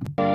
you 0.00 0.31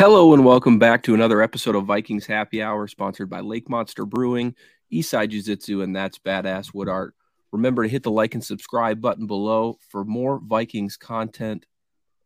Hello 0.00 0.32
and 0.32 0.46
welcome 0.46 0.78
back 0.78 1.02
to 1.02 1.12
another 1.12 1.42
episode 1.42 1.76
of 1.76 1.84
Vikings 1.84 2.24
Happy 2.24 2.62
Hour, 2.62 2.88
sponsored 2.88 3.28
by 3.28 3.40
Lake 3.40 3.68
Monster 3.68 4.06
Brewing, 4.06 4.54
Eastside 4.90 5.28
Jiu 5.28 5.42
Jitsu, 5.42 5.82
and 5.82 5.94
that's 5.94 6.18
Badass 6.18 6.72
Wood 6.72 6.88
Art. 6.88 7.14
Remember 7.52 7.82
to 7.82 7.88
hit 7.90 8.02
the 8.02 8.10
like 8.10 8.32
and 8.32 8.42
subscribe 8.42 9.02
button 9.02 9.26
below 9.26 9.76
for 9.90 10.06
more 10.06 10.40
Vikings 10.42 10.96
content 10.96 11.66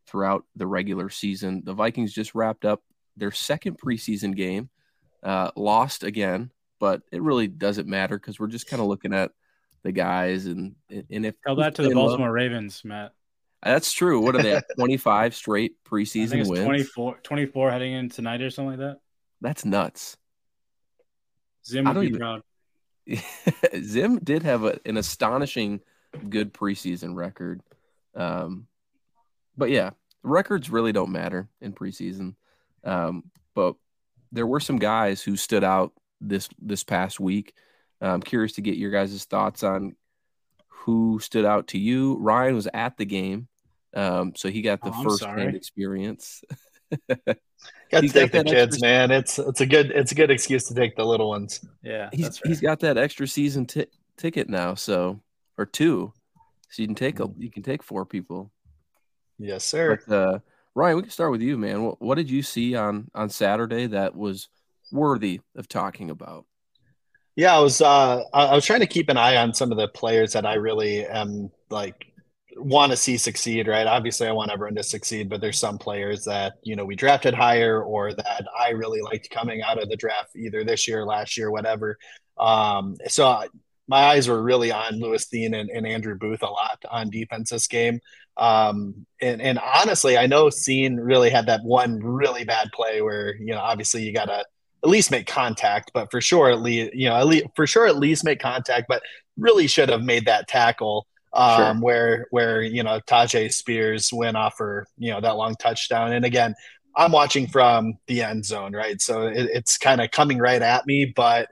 throughout 0.07 0.45
the 0.55 0.69
regular 0.69 1.11
season. 1.11 1.63
The 1.65 1.73
Vikings 1.73 2.13
just 2.13 2.33
wrapped 2.33 2.65
up 2.65 2.85
their 3.17 3.33
second 3.33 3.77
preseason 3.81 4.37
game, 4.37 4.71
uh, 5.25 5.51
lost 5.57 6.05
again, 6.05 6.53
but 6.79 7.03
it 7.11 7.23
really 7.23 7.49
doesn't 7.49 7.89
matter 7.89 8.17
because 8.17 8.39
we're 8.39 8.47
just 8.47 8.69
kind 8.69 8.83
of 8.83 8.87
looking 8.87 9.13
at 9.13 9.33
the 9.83 9.91
guys 9.91 10.47
and 10.47 10.77
and 10.89 11.27
if 11.27 11.35
tell 11.45 11.57
that 11.57 11.75
to 11.75 11.83
the 11.83 11.91
Baltimore 11.93 12.29
well, 12.29 12.35
Ravens, 12.35 12.83
Matt. 12.85 13.15
That's 13.65 13.93
true. 13.93 14.21
What 14.21 14.37
are 14.37 14.43
they 14.43 14.61
25 14.79 15.35
straight 15.35 15.83
preseason 15.85 16.49
wins? 16.49 16.65
24, 16.65 17.19
24 17.23 17.71
heading 17.71 17.93
in 17.95 18.09
tonight 18.11 18.43
or 18.43 18.51
something 18.51 18.79
like 18.79 18.81
that. 18.81 18.99
That's 19.41 19.65
nuts. 19.65 20.17
Zim 21.67 21.87
would 21.87 22.01
be 22.01 22.07
even... 22.09 22.19
proud. 22.19 22.43
Zim 23.83 24.19
did 24.19 24.43
have 24.43 24.65
a, 24.65 24.79
an 24.85 24.97
astonishing 24.97 25.81
good 26.29 26.53
preseason 26.53 27.15
record. 27.15 27.63
Um, 28.15 28.67
but 29.57 29.71
yeah, 29.71 29.91
records 30.23 30.71
really 30.71 30.93
don't 30.93 31.11
matter 31.13 31.49
in 31.61 31.73
preseason. 31.73 32.35
Um, 32.85 33.25
but 33.55 33.77
there 34.33 34.47
were 34.47 34.61
some 34.61 34.79
guys 34.79 35.23
who 35.23 35.37
stood 35.37 35.65
out 35.65 35.93
this 36.21 36.49
this 36.61 36.85
past 36.85 37.21
week. 37.21 37.55
I'm 38.01 38.21
curious 38.21 38.53
to 38.55 38.61
get 38.61 38.77
your 38.77 38.91
guys' 38.91 39.25
thoughts 39.25 39.63
on 39.63 39.97
who 40.69 41.19
stood 41.21 41.47
out 41.47 41.69
to 41.69 41.79
you. 41.79 42.19
Ryan 42.19 42.55
was 42.55 42.69
at 42.75 42.99
the 42.99 43.07
game. 43.07 43.49
Um, 43.95 44.33
so 44.35 44.49
he 44.49 44.63
got 44.63 44.81
the 44.81 44.93
oh, 44.95 45.03
first 45.03 45.25
hand 45.25 45.55
experience. 45.55 46.43
got 47.09 48.03
to 48.03 48.09
take 48.09 48.33
got 48.33 48.33
the 48.33 48.45
kids, 48.45 48.75
extra... 48.75 48.89
man. 48.89 49.11
It's 49.11 49.39
it's 49.39 49.61
a 49.61 49.67
good 49.67 49.91
it's 49.91 50.13
a 50.13 50.15
good 50.15 50.31
excuse 50.31 50.65
to 50.69 50.75
take 50.75 50.97
the 50.97 51.05
little 51.05 51.29
ones. 51.29 51.65
Yeah, 51.83 52.09
he's 52.13 52.39
he's 52.39 52.61
got 52.61 52.81
that 52.81 52.99
extra 52.99 53.27
season 53.27 53.67
t- 53.67 53.87
ticket 54.17 54.49
now, 54.49 54.75
so 54.75 55.21
or 55.57 55.67
two, 55.67 56.13
so 56.71 56.83
you 56.83 56.89
can 56.89 56.95
take 56.95 57.21
a 57.21 57.29
you 57.39 57.51
can 57.51 57.63
take 57.63 57.83
four 57.83 58.05
people. 58.05 58.51
Yes, 59.39 59.65
sir. 59.65 60.01
But, 60.07 60.15
uh, 60.15 60.39
Ryan, 60.75 60.97
we 60.97 61.03
can 61.03 61.11
start 61.11 61.31
with 61.31 61.41
you, 61.41 61.57
man. 61.57 61.85
What, 61.85 62.01
what 62.01 62.15
did 62.17 62.31
you 62.31 62.43
see 62.43 62.75
on 62.75 63.11
on 63.15 63.31
Saturday 63.31 63.87
that 63.89 64.17
was 64.17 64.49
worthy 64.93 65.41
of 65.57 65.69
talking 65.69 66.11
about? 66.11 66.47
Yeah, 67.37 67.57
I 67.57 67.61
was 67.61 67.81
uh, 67.81 68.23
I 68.33 68.55
was 68.55 68.65
trying 68.65 68.81
to 68.81 68.87
keep 68.87 69.09
an 69.09 69.17
eye 69.17 69.37
on 69.37 69.55
some 69.55 69.73
of 69.73 69.79
the 69.79 69.89
players 69.89 70.33
that 70.35 70.47
I 70.47 70.55
really 70.55 71.05
am 71.07 71.51
like 71.71 72.07
want 72.57 72.93
to 72.93 72.97
see 72.97 73.17
succeed, 73.17 73.69
right? 73.69 73.87
Obviously, 73.87 74.27
I 74.27 74.33
want 74.33 74.51
everyone 74.51 74.75
to 74.77 74.83
succeed, 74.83 75.29
but 75.29 75.41
there's 75.41 75.59
some 75.59 75.79
players 75.79 76.25
that 76.25 76.55
you 76.63 76.77
know 76.77 76.85
we 76.85 76.97
drafted 76.97 77.35
higher 77.35 77.83
or 77.83 78.13
that 78.13 78.47
I 78.59 78.71
really 78.71 79.01
liked 79.01 79.31
coming 79.31 79.63
out 79.63 79.83
of 79.83 79.89
the 79.89 79.97
draft 79.97 80.37
either 80.37 80.65
this 80.65 80.87
year, 80.89 81.05
last 81.05 81.37
year, 81.37 81.51
whatever. 81.51 81.99
Um, 82.39 82.97
so 83.09 83.27
I, 83.27 83.49
my 83.87 83.99
eyes 84.05 84.29
were 84.29 84.43
really 84.43 84.73
on 84.73 84.99
Lewis 84.99 85.27
Cine 85.27 85.59
and, 85.59 85.71
and, 85.71 85.87
Andrew 85.87 86.17
Booth 86.17 86.43
a 86.43 86.47
lot 86.47 86.83
on 86.91 87.11
defense 87.11 87.51
this 87.51 87.67
game. 87.67 88.01
Um, 88.37 89.07
and, 89.21 89.41
and 89.41 89.59
honestly, 89.59 90.17
I 90.17 90.27
know 90.27 90.47
Cine 90.47 90.97
really 90.99 91.31
had 91.31 91.47
that 91.47 91.63
one 91.63 92.01
really 92.01 92.45
bad 92.45 92.71
play 92.73 93.03
where 93.03 93.37
you 93.37 93.53
know 93.53 93.61
obviously 93.61 94.03
you 94.03 94.13
got 94.13 94.27
to 94.27 94.45
at 94.85 94.91
least 94.91 95.11
make 95.11 95.27
contact, 95.27 95.91
but 95.95 96.11
for 96.11 96.21
sure 96.21 96.51
at 96.51 96.61
least 96.61 96.95
you 96.95 97.09
know 97.09 97.17
at 97.17 97.27
least 97.27 97.47
for 97.57 97.67
sure 97.67 97.87
at 97.87 97.97
least 97.97 98.25
make 98.25 98.41
contact, 98.41 98.87
but 98.89 99.03
really 99.37 99.67
should 99.67 99.89
have 99.89 100.03
made 100.03 100.27
that 100.27 100.49
tackle 100.49 101.07
um, 101.35 101.79
sure. 101.79 101.85
where 101.85 102.27
where 102.31 102.63
you 102.63 102.83
know 102.83 103.01
Tyjae 103.07 103.53
Spears 103.53 104.13
went 104.13 104.37
off 104.37 104.57
for 104.57 104.87
you 104.97 105.11
know 105.11 105.21
that 105.21 105.37
long 105.37 105.57
touchdown. 105.57 106.13
And 106.13 106.25
again, 106.25 106.55
I'm 106.97 107.13
watching 107.13 107.47
from 107.47 107.99
the 108.07 108.23
end 108.23 108.45
zone, 108.45 108.73
right? 108.73 109.01
So 109.01 109.27
it, 109.27 109.51
it's 109.53 109.77
kind 109.77 110.01
of 110.01 110.11
coming 110.11 110.39
right 110.39 110.63
at 110.63 110.87
me, 110.87 111.13
but 111.15 111.49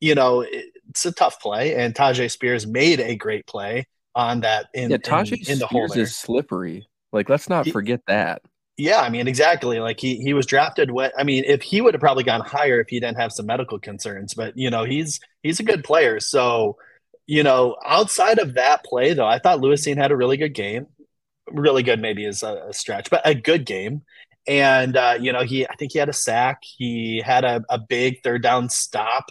you 0.00 0.14
know 0.14 0.40
it, 0.40 0.66
it's 0.88 1.06
a 1.06 1.12
tough 1.12 1.40
play, 1.40 1.74
and 1.76 1.94
Tyjae 1.94 2.30
Spears 2.30 2.66
made 2.66 3.00
a 3.00 3.14
great 3.16 3.46
play 3.46 3.86
on 4.14 4.40
that. 4.40 4.66
In, 4.74 4.90
yeah, 4.90 4.96
Tyjae 4.96 5.46
in, 5.46 5.52
in 5.52 5.58
the 5.58 5.68
Spears 5.68 5.96
is 5.96 6.16
slippery. 6.16 6.86
Like, 7.12 7.28
let's 7.28 7.48
not 7.48 7.66
he, 7.66 7.72
forget 7.72 8.00
that. 8.06 8.42
Yeah, 8.76 9.00
I 9.00 9.10
mean, 9.10 9.26
exactly. 9.26 9.80
Like 9.80 9.98
he 9.98 10.16
he 10.18 10.34
was 10.34 10.46
drafted. 10.46 10.90
What 10.90 11.12
I 11.18 11.24
mean, 11.24 11.44
if 11.46 11.62
he 11.62 11.80
would 11.80 11.94
have 11.94 12.00
probably 12.00 12.22
gone 12.22 12.40
higher 12.40 12.80
if 12.80 12.88
he 12.88 13.00
didn't 13.00 13.18
have 13.18 13.32
some 13.32 13.46
medical 13.46 13.78
concerns, 13.78 14.34
but 14.34 14.56
you 14.56 14.70
know, 14.70 14.84
he's 14.84 15.18
he's 15.42 15.58
a 15.58 15.64
good 15.64 15.82
player. 15.82 16.20
So 16.20 16.76
you 17.28 17.42
know, 17.42 17.76
outside 17.84 18.38
of 18.38 18.54
that 18.54 18.84
play, 18.84 19.12
though, 19.12 19.26
I 19.26 19.38
thought 19.38 19.60
Lewis 19.60 19.86
Cine 19.86 19.98
had 19.98 20.10
a 20.10 20.16
really 20.16 20.38
good 20.38 20.54
game. 20.54 20.86
Really 21.52 21.82
good, 21.82 22.00
maybe 22.00 22.24
is 22.24 22.42
a, 22.42 22.68
a 22.70 22.72
stretch, 22.72 23.10
but 23.10 23.20
a 23.24 23.34
good 23.34 23.66
game. 23.66 24.02
And 24.46 24.96
uh, 24.96 25.18
you 25.20 25.32
know, 25.32 25.42
he 25.42 25.66
I 25.68 25.74
think 25.76 25.92
he 25.92 25.98
had 25.98 26.08
a 26.08 26.14
sack. 26.14 26.62
He 26.62 27.22
had 27.24 27.44
a, 27.44 27.62
a 27.68 27.78
big 27.78 28.22
third 28.22 28.42
down 28.42 28.70
stop, 28.70 29.26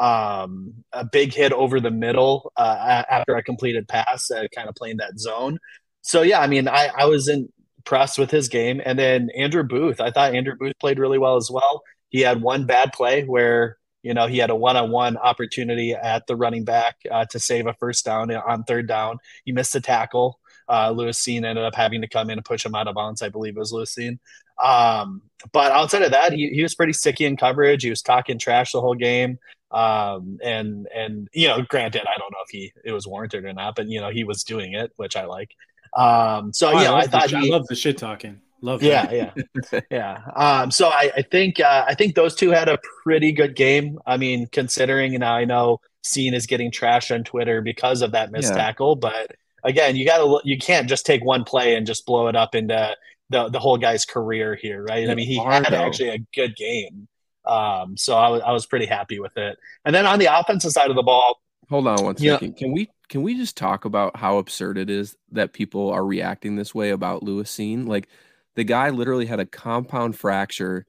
um, 0.00 0.72
a 0.94 1.04
big 1.04 1.34
hit 1.34 1.52
over 1.52 1.78
the 1.78 1.90
middle 1.90 2.52
uh, 2.56 3.04
after 3.10 3.36
a 3.36 3.42
completed 3.42 3.86
pass, 3.86 4.30
uh, 4.30 4.46
kind 4.54 4.68
of 4.68 4.74
playing 4.74 4.96
that 4.96 5.18
zone. 5.18 5.58
So 6.00 6.22
yeah, 6.22 6.40
I 6.40 6.46
mean, 6.46 6.68
I, 6.68 6.88
I 6.96 7.04
was 7.04 7.28
impressed 7.28 8.18
with 8.18 8.30
his 8.30 8.48
game. 8.48 8.80
And 8.82 8.98
then 8.98 9.28
Andrew 9.36 9.62
Booth, 9.62 10.00
I 10.00 10.10
thought 10.10 10.34
Andrew 10.34 10.54
Booth 10.58 10.78
played 10.80 10.98
really 10.98 11.18
well 11.18 11.36
as 11.36 11.50
well. 11.50 11.82
He 12.08 12.20
had 12.20 12.40
one 12.40 12.64
bad 12.64 12.92
play 12.92 13.24
where 13.24 13.76
you 14.02 14.14
know, 14.14 14.26
he 14.26 14.38
had 14.38 14.50
a 14.50 14.56
one-on-one 14.56 15.16
opportunity 15.16 15.92
at 15.92 16.26
the 16.26 16.36
running 16.36 16.64
back 16.64 16.96
uh, 17.10 17.24
to 17.26 17.38
save 17.38 17.66
a 17.66 17.74
first 17.74 18.04
down 18.04 18.32
on 18.32 18.64
third 18.64 18.88
down. 18.88 19.18
He 19.44 19.52
missed 19.52 19.74
a 19.74 19.80
tackle. 19.80 20.38
Uh, 20.68 20.90
Lewis 20.90 21.18
Cine 21.18 21.44
ended 21.44 21.64
up 21.64 21.74
having 21.74 22.00
to 22.00 22.08
come 22.08 22.30
in 22.30 22.38
and 22.38 22.44
push 22.44 22.64
him 22.64 22.74
out 22.74 22.88
of 22.88 22.94
bounds. 22.94 23.22
I 23.22 23.28
believe 23.28 23.56
it 23.56 23.60
was 23.60 23.72
Lewis 23.72 23.94
Cine. 23.94 24.18
Um, 24.62 25.22
but 25.52 25.72
outside 25.72 26.02
of 26.02 26.12
that, 26.12 26.32
he, 26.32 26.50
he 26.50 26.62
was 26.62 26.74
pretty 26.74 26.92
sticky 26.92 27.24
in 27.24 27.36
coverage. 27.36 27.82
He 27.82 27.90
was 27.90 28.02
talking 28.02 28.38
trash 28.38 28.72
the 28.72 28.80
whole 28.80 28.94
game. 28.94 29.38
Um, 29.70 30.38
and 30.42 30.86
and 30.94 31.28
you 31.32 31.48
know, 31.48 31.62
granted, 31.62 32.02
I 32.02 32.18
don't 32.18 32.30
know 32.30 32.38
if 32.44 32.50
he 32.50 32.72
it 32.84 32.92
was 32.92 33.06
warranted 33.06 33.44
or 33.44 33.52
not, 33.52 33.74
but 33.74 33.88
you 33.88 34.00
know, 34.00 34.10
he 34.10 34.22
was 34.22 34.44
doing 34.44 34.74
it, 34.74 34.92
which 34.96 35.16
I 35.16 35.24
like. 35.24 35.50
Um, 35.96 36.52
so 36.52 36.68
oh, 36.68 36.80
yeah, 36.80 36.92
I, 36.92 37.00
I 37.00 37.06
thought 37.06 37.30
the, 37.30 37.38
he, 37.38 37.50
I 37.50 37.56
love 37.56 37.66
the 37.66 37.74
shit 37.74 37.96
talking. 37.98 38.40
Love 38.64 38.82
yeah, 38.82 39.10
yeah, 39.10 39.80
yeah. 39.90 40.18
Um, 40.36 40.70
so 40.70 40.88
I, 40.88 41.10
I 41.16 41.22
think 41.22 41.58
uh, 41.58 41.84
I 41.86 41.94
think 41.94 42.14
those 42.14 42.36
two 42.36 42.50
had 42.50 42.68
a 42.68 42.78
pretty 43.02 43.32
good 43.32 43.56
game. 43.56 43.98
I 44.06 44.16
mean, 44.16 44.46
considering 44.46 45.12
you 45.12 45.18
know, 45.18 45.26
I 45.26 45.44
know 45.44 45.80
Cine 46.04 46.32
is 46.32 46.46
getting 46.46 46.70
trash 46.70 47.10
on 47.10 47.24
Twitter 47.24 47.60
because 47.60 48.02
of 48.02 48.12
that 48.12 48.30
missed 48.30 48.52
yeah. 48.52 48.58
tackle, 48.58 48.94
but 48.94 49.32
again, 49.64 49.96
you 49.96 50.06
got 50.06 50.18
to 50.18 50.40
you 50.44 50.58
can't 50.58 50.88
just 50.88 51.04
take 51.04 51.24
one 51.24 51.42
play 51.42 51.74
and 51.74 51.88
just 51.88 52.06
blow 52.06 52.28
it 52.28 52.36
up 52.36 52.54
into 52.54 52.94
the 53.30 53.48
the 53.48 53.58
whole 53.58 53.78
guy's 53.78 54.04
career 54.04 54.54
here, 54.54 54.84
right? 54.84 55.10
I 55.10 55.14
mean, 55.16 55.26
he 55.26 55.38
had 55.38 55.72
actually 55.74 56.10
a 56.10 56.18
good 56.32 56.54
game. 56.54 57.08
Um, 57.44 57.96
so 57.96 58.16
I 58.16 58.28
was 58.28 58.42
I 58.42 58.52
was 58.52 58.66
pretty 58.66 58.86
happy 58.86 59.18
with 59.18 59.36
it. 59.36 59.58
And 59.84 59.92
then 59.92 60.06
on 60.06 60.20
the 60.20 60.26
offensive 60.38 60.70
side 60.70 60.90
of 60.90 60.96
the 60.96 61.02
ball, 61.02 61.40
hold 61.68 61.88
on 61.88 62.04
one 62.04 62.16
second. 62.16 62.56
Can 62.56 62.72
we 62.72 62.90
can 63.08 63.22
we 63.22 63.36
just 63.36 63.56
talk 63.56 63.84
about 63.84 64.16
how 64.16 64.38
absurd 64.38 64.78
it 64.78 64.88
is 64.88 65.16
that 65.32 65.52
people 65.52 65.90
are 65.90 66.04
reacting 66.04 66.54
this 66.54 66.74
way 66.74 66.90
about 66.90 67.22
Lewis 67.22 67.52
Cine? 67.52 67.88
Like 67.88 68.08
the 68.54 68.64
guy 68.64 68.90
literally 68.90 69.26
had 69.26 69.40
a 69.40 69.46
compound 69.46 70.16
fracture, 70.16 70.86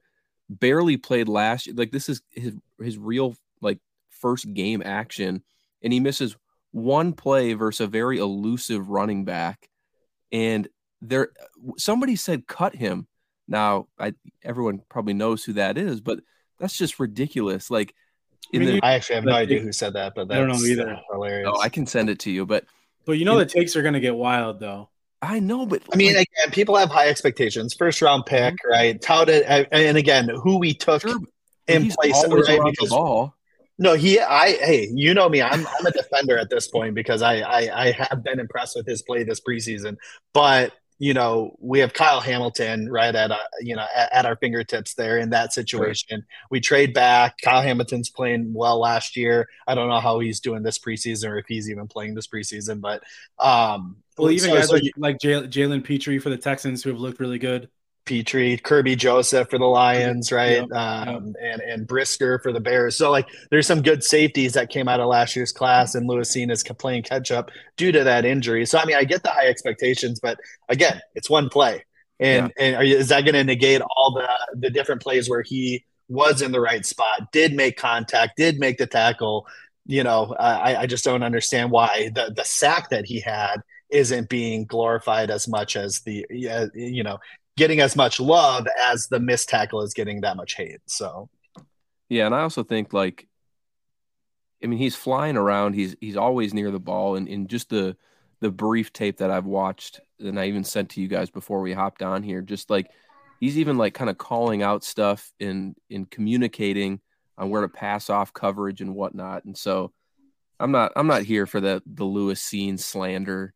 barely 0.48 0.96
played 0.96 1.28
last 1.28 1.68
like 1.74 1.90
this 1.90 2.08
is 2.08 2.22
his 2.30 2.54
his 2.80 2.98
real 2.98 3.34
like 3.60 3.78
first 4.10 4.52
game 4.52 4.82
action 4.84 5.42
and 5.82 5.92
he 5.92 6.00
misses 6.00 6.36
one 6.72 7.12
play 7.12 7.54
versus 7.54 7.80
a 7.80 7.86
very 7.86 8.18
elusive 8.18 8.88
running 8.90 9.24
back 9.24 9.68
and 10.32 10.68
there 11.00 11.30
somebody 11.76 12.16
said 12.16 12.46
cut 12.46 12.74
him. 12.74 13.06
Now, 13.46 13.88
I 13.98 14.14
everyone 14.42 14.80
probably 14.88 15.14
knows 15.14 15.44
who 15.44 15.54
that 15.54 15.76
is, 15.78 16.00
but 16.00 16.20
that's 16.58 16.76
just 16.76 16.98
ridiculous. 16.98 17.70
Like 17.70 17.94
I, 18.52 18.58
mean, 18.58 18.68
the, 18.76 18.80
I 18.82 18.94
actually 18.94 19.16
have 19.16 19.24
no 19.24 19.34
idea 19.34 19.60
who 19.60 19.72
said 19.72 19.94
that, 19.94 20.14
but 20.14 20.30
I 20.32 20.36
don't 20.36 20.48
know 20.48 20.54
uh, 20.54 20.66
either. 20.66 21.00
Hilarious. 21.10 21.50
Oh, 21.52 21.60
I 21.60 21.68
can 21.68 21.86
send 21.86 22.10
it 22.10 22.20
to 22.20 22.30
you, 22.30 22.46
but 22.46 22.64
but 23.04 23.12
you 23.12 23.24
know 23.24 23.38
the 23.38 23.46
takes 23.46 23.76
are 23.76 23.82
going 23.82 23.94
to 23.94 24.00
get 24.00 24.14
wild 24.14 24.60
though. 24.60 24.88
I 25.24 25.38
know, 25.40 25.66
but 25.66 25.82
I 25.92 25.96
mean, 25.96 26.14
like, 26.14 26.28
again, 26.38 26.52
people 26.52 26.76
have 26.76 26.90
high 26.90 27.08
expectations. 27.08 27.74
First 27.74 28.02
round 28.02 28.26
pick, 28.26 28.54
mm-hmm. 28.54 28.70
right? 28.70 29.00
Touted, 29.00 29.42
and 29.44 29.96
again, 29.96 30.28
who 30.28 30.58
we 30.58 30.74
took 30.74 31.02
sure, 31.02 31.18
in 31.66 31.90
place, 31.90 32.24
right? 32.28 32.60
Because, 32.64 32.90
ball. 32.90 33.34
No, 33.78 33.94
he, 33.94 34.20
I, 34.20 34.52
hey, 34.52 34.88
you 34.92 35.14
know 35.14 35.28
me. 35.28 35.42
I'm, 35.42 35.66
I'm 35.66 35.86
a 35.86 35.90
defender 35.90 36.38
at 36.38 36.48
this 36.48 36.68
point 36.68 36.94
because 36.94 37.22
I, 37.22 37.40
I, 37.40 37.86
I 37.86 37.90
have 37.92 38.22
been 38.22 38.38
impressed 38.38 38.76
with 38.76 38.86
his 38.86 39.02
play 39.02 39.24
this 39.24 39.40
preseason. 39.40 39.96
But 40.32 40.72
you 40.98 41.12
know, 41.12 41.56
we 41.58 41.80
have 41.80 41.92
Kyle 41.92 42.20
Hamilton 42.20 42.90
right 42.90 43.14
at, 43.14 43.30
a, 43.30 43.38
you 43.60 43.74
know, 43.74 43.84
at, 43.94 44.12
at, 44.12 44.26
our 44.26 44.36
fingertips 44.36 44.94
there 44.94 45.18
in 45.18 45.30
that 45.30 45.52
situation. 45.52 46.20
Sure. 46.20 46.26
We 46.50 46.60
trade 46.60 46.94
back. 46.94 47.34
Kyle 47.42 47.62
Hamilton's 47.62 48.10
playing 48.10 48.54
well 48.54 48.78
last 48.78 49.16
year. 49.16 49.48
I 49.66 49.74
don't 49.74 49.88
know 49.88 50.00
how 50.00 50.20
he's 50.20 50.38
doing 50.38 50.62
this 50.62 50.78
preseason 50.78 51.30
or 51.30 51.38
if 51.38 51.46
he's 51.48 51.68
even 51.68 51.88
playing 51.88 52.14
this 52.14 52.28
preseason, 52.28 52.80
but 52.80 53.02
um, 53.38 53.96
well, 54.18 54.30
even 54.30 54.50
so, 54.50 54.54
guys 54.54 54.68
so 54.68 54.74
like, 54.74 54.92
like 54.96 55.18
Jalen 55.18 55.84
Pitre 55.84 56.20
for 56.20 56.30
the 56.30 56.36
Texans 56.36 56.82
who 56.82 56.90
have 56.90 57.00
looked 57.00 57.20
really 57.20 57.38
good. 57.38 57.68
Pitre, 58.04 58.58
Kerby 58.58 58.96
Joseph 58.98 59.48
for 59.48 59.58
the 59.58 59.64
Lions, 59.64 60.30
right? 60.30 60.58
Yep, 60.58 60.72
um, 60.72 61.08
yep. 61.08 61.34
And 61.40 61.62
and 61.62 61.86
Brisker 61.86 62.38
for 62.38 62.52
the 62.52 62.60
Bears. 62.60 62.96
So 62.96 63.10
like, 63.10 63.26
there's 63.50 63.66
some 63.66 63.80
good 63.80 64.04
safeties 64.04 64.52
that 64.52 64.68
came 64.68 64.88
out 64.88 65.00
of 65.00 65.08
last 65.08 65.34
year's 65.34 65.52
class, 65.52 65.94
and 65.94 66.06
Lewis 66.06 66.34
Cine 66.34 66.50
is 66.50 66.62
playing 66.62 67.04
catch 67.04 67.30
up 67.30 67.50
due 67.76 67.92
to 67.92 68.04
that 68.04 68.24
injury. 68.24 68.66
So 68.66 68.78
I 68.78 68.84
mean, 68.84 68.96
I 68.96 69.04
get 69.04 69.22
the 69.22 69.30
high 69.30 69.46
expectations, 69.46 70.20
but 70.20 70.38
again, 70.68 71.00
it's 71.14 71.30
one 71.30 71.48
play, 71.48 71.84
and 72.20 72.52
yeah. 72.58 72.76
and 72.76 72.88
you, 72.88 72.96
is 72.96 73.08
that 73.08 73.22
going 73.22 73.34
to 73.34 73.44
negate 73.44 73.80
all 73.80 74.12
the 74.12 74.28
the 74.58 74.70
different 74.70 75.00
plays 75.00 75.28
where 75.30 75.42
he 75.42 75.84
was 76.08 76.42
in 76.42 76.52
the 76.52 76.60
right 76.60 76.84
spot, 76.84 77.32
did 77.32 77.54
make 77.54 77.78
contact, 77.78 78.36
did 78.36 78.58
make 78.58 78.76
the 78.76 78.86
tackle? 78.86 79.46
You 79.86 80.02
know, 80.02 80.34
I, 80.38 80.76
I 80.76 80.86
just 80.86 81.04
don't 81.04 81.22
understand 81.22 81.70
why 81.70 82.10
the 82.14 82.32
the 82.34 82.44
sack 82.44 82.90
that 82.90 83.06
he 83.06 83.20
had 83.20 83.62
isn't 83.94 84.28
being 84.28 84.64
glorified 84.64 85.30
as 85.30 85.46
much 85.48 85.76
as 85.76 86.00
the 86.00 86.26
you 86.30 87.02
know 87.02 87.18
getting 87.56 87.80
as 87.80 87.96
much 87.96 88.20
love 88.20 88.66
as 88.82 89.06
the 89.06 89.20
missed 89.20 89.48
tackle 89.48 89.80
is 89.82 89.94
getting 89.94 90.22
that 90.22 90.36
much 90.36 90.54
hate. 90.54 90.80
So, 90.86 91.28
yeah, 92.08 92.26
and 92.26 92.34
I 92.34 92.40
also 92.40 92.64
think 92.64 92.92
like, 92.92 93.28
I 94.62 94.66
mean, 94.66 94.78
he's 94.78 94.96
flying 94.96 95.36
around. 95.36 95.74
He's 95.74 95.94
he's 96.00 96.16
always 96.16 96.52
near 96.52 96.70
the 96.70 96.80
ball, 96.80 97.16
and 97.16 97.28
in 97.28 97.46
just 97.46 97.70
the 97.70 97.96
the 98.40 98.50
brief 98.50 98.92
tape 98.92 99.18
that 99.18 99.30
I've 99.30 99.46
watched, 99.46 100.00
and 100.18 100.38
I 100.38 100.48
even 100.48 100.64
sent 100.64 100.90
to 100.90 101.00
you 101.00 101.08
guys 101.08 101.30
before 101.30 101.60
we 101.60 101.72
hopped 101.72 102.02
on 102.02 102.22
here, 102.22 102.42
just 102.42 102.70
like 102.70 102.90
he's 103.40 103.58
even 103.58 103.78
like 103.78 103.94
kind 103.94 104.10
of 104.10 104.18
calling 104.18 104.62
out 104.62 104.84
stuff 104.84 105.32
in 105.38 105.76
in 105.88 106.06
communicating 106.06 107.00
on 107.38 107.50
where 107.50 107.62
to 107.62 107.68
pass 107.68 108.10
off 108.10 108.32
coverage 108.32 108.80
and 108.80 108.94
whatnot. 108.94 109.44
And 109.44 109.56
so, 109.56 109.92
I'm 110.58 110.72
not 110.72 110.92
I'm 110.96 111.06
not 111.06 111.22
here 111.22 111.46
for 111.46 111.60
the 111.60 111.82
the 111.86 112.04
Lewis 112.04 112.42
Cine 112.42 112.78
slander 112.80 113.53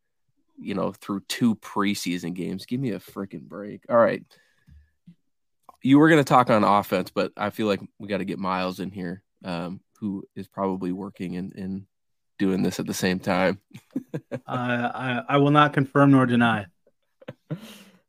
you 0.59 0.75
know, 0.75 0.93
through 0.93 1.21
two 1.29 1.55
preseason 1.57 2.35
games. 2.35 2.67
Give 2.67 2.81
me 2.81 2.91
a 2.91 2.99
freaking 2.99 3.43
break. 3.43 3.83
All 3.89 3.97
right. 3.97 4.23
You 5.83 5.99
were 5.99 6.09
going 6.09 6.23
to 6.23 6.29
talk 6.29 6.51
on 6.51 6.65
offense, 6.65 7.11
but 7.11 7.33
I 7.37 7.51
feel 7.51 7.67
like 7.67 7.81
we 7.99 8.09
got 8.09 8.19
to 8.19 8.25
get 8.25 8.39
Myles 8.39 8.81
in 8.81 8.91
here, 8.91 9.23
um, 9.45 9.81
who 10.01 10.25
is 10.35 10.49
probably 10.49 10.93
working 10.93 11.37
and, 11.37 11.55
and 11.55 11.87
doing 12.39 12.63
this 12.63 12.81
at 12.81 12.87
the 12.87 12.95
same 12.95 13.21
time. 13.21 13.61
uh, 14.33 14.39
I, 14.47 15.23
I 15.29 15.37
will 15.37 15.51
not 15.51 15.73
confirm 15.73 16.11
nor 16.11 16.27
deny. 16.27 16.67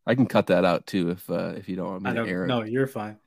I 0.05 0.15
can 0.15 0.25
cut 0.25 0.47
that 0.47 0.65
out 0.65 0.87
too 0.87 1.11
if 1.11 1.29
uh, 1.29 1.53
if 1.55 1.69
you 1.69 1.75
don't 1.75 1.91
want 1.91 2.03
me 2.03 2.13
to 2.13 2.27
air 2.27 2.45
it. 2.45 2.47
No, 2.47 2.63
you're 2.63 2.87
fine. 2.87 3.17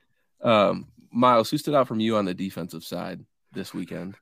Um, 0.41 0.87
Myles, 1.11 1.49
who 1.49 1.57
stood 1.57 1.75
out 1.75 1.87
from 1.87 1.99
you 1.99 2.17
on 2.17 2.25
the 2.25 2.33
defensive 2.33 2.83
side 2.83 3.23
this 3.53 3.73
weekend? 3.73 4.15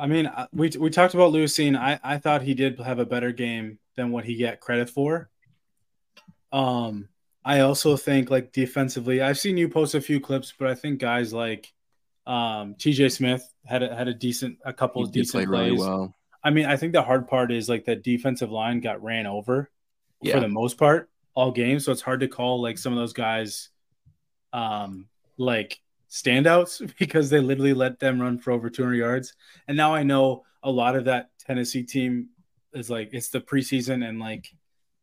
I 0.00 0.06
mean, 0.06 0.26
uh, 0.26 0.46
we 0.52 0.70
we 0.78 0.88
talked 0.88 1.14
about 1.14 1.32
Lewis 1.32 1.54
Cine. 1.56 1.76
I 1.76 2.00
I 2.02 2.18
thought 2.18 2.42
he 2.42 2.54
did 2.54 2.80
have 2.80 2.98
a 2.98 3.04
better 3.04 3.32
game 3.32 3.78
than 3.96 4.10
what 4.10 4.24
he 4.24 4.34
get 4.34 4.60
credit 4.60 4.88
for. 4.88 5.28
Um, 6.52 7.08
I 7.44 7.60
also 7.60 7.96
think 7.96 8.30
like 8.30 8.52
defensively, 8.52 9.20
I've 9.20 9.38
seen 9.38 9.56
you 9.56 9.68
post 9.68 9.94
a 9.94 10.00
few 10.00 10.18
clips, 10.18 10.54
but 10.58 10.68
I 10.68 10.74
think 10.74 11.00
guys 11.00 11.32
like 11.32 11.72
um 12.26 12.74
TJ 12.74 13.12
Smith 13.12 13.42
had 13.64 13.82
a, 13.82 13.94
had 13.94 14.08
a 14.08 14.14
decent 14.14 14.58
a 14.64 14.72
couple 14.72 15.02
of 15.02 15.12
decent 15.12 15.46
plays. 15.46 15.70
Really 15.70 15.78
well. 15.78 16.14
I 16.42 16.50
mean, 16.50 16.64
I 16.64 16.76
think 16.76 16.94
the 16.94 17.02
hard 17.02 17.28
part 17.28 17.52
is 17.52 17.68
like 17.68 17.84
the 17.84 17.96
defensive 17.96 18.50
line 18.50 18.80
got 18.80 19.02
ran 19.02 19.26
over 19.26 19.70
yeah. 20.22 20.34
for 20.34 20.40
the 20.40 20.48
most 20.48 20.78
part 20.78 21.10
all 21.34 21.52
game, 21.52 21.78
so 21.78 21.92
it's 21.92 22.02
hard 22.02 22.20
to 22.20 22.28
call 22.28 22.62
like 22.62 22.78
some 22.78 22.92
of 22.92 22.98
those 22.98 23.12
guys 23.12 23.68
um 24.52 25.06
like 25.36 25.78
standouts 26.10 26.92
because 26.98 27.30
they 27.30 27.40
literally 27.40 27.74
let 27.74 27.98
them 27.98 28.20
run 28.20 28.38
for 28.38 28.50
over 28.50 28.68
200 28.68 28.94
yards. 28.94 29.34
And 29.68 29.76
now 29.76 29.94
I 29.94 30.02
know 30.02 30.44
a 30.62 30.70
lot 30.70 30.96
of 30.96 31.06
that 31.06 31.30
Tennessee 31.38 31.82
team 31.82 32.28
is 32.72 32.90
like 32.90 33.10
it's 33.12 33.30
the 33.30 33.40
preseason 33.40 34.06
and 34.06 34.20
like 34.20 34.46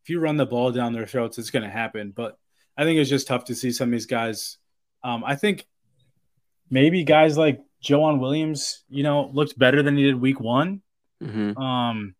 if 0.03 0.09
you 0.09 0.19
run 0.19 0.37
the 0.37 0.45
ball 0.45 0.71
down 0.71 0.93
their 0.93 1.05
throats, 1.05 1.37
it's 1.37 1.49
going 1.49 1.63
to 1.63 1.69
happen. 1.69 2.13
But 2.15 2.37
I 2.77 2.83
think 2.83 2.99
it's 2.99 3.09
just 3.09 3.27
tough 3.27 3.45
to 3.45 3.55
see 3.55 3.71
some 3.71 3.89
of 3.89 3.91
these 3.91 4.05
guys. 4.05 4.57
Um, 5.03 5.23
I 5.25 5.35
think 5.35 5.65
maybe 6.69 7.03
guys 7.03 7.37
like 7.37 7.59
Joejuan 7.83 8.19
Williams, 8.19 8.83
you 8.89 9.03
know, 9.03 9.29
looked 9.33 9.57
better 9.57 9.83
than 9.83 9.97
he 9.97 10.03
did 10.03 10.21
week 10.21 10.39
one. 10.39 10.81
Mm-hmm. 11.21 11.57
Um, 11.57 12.15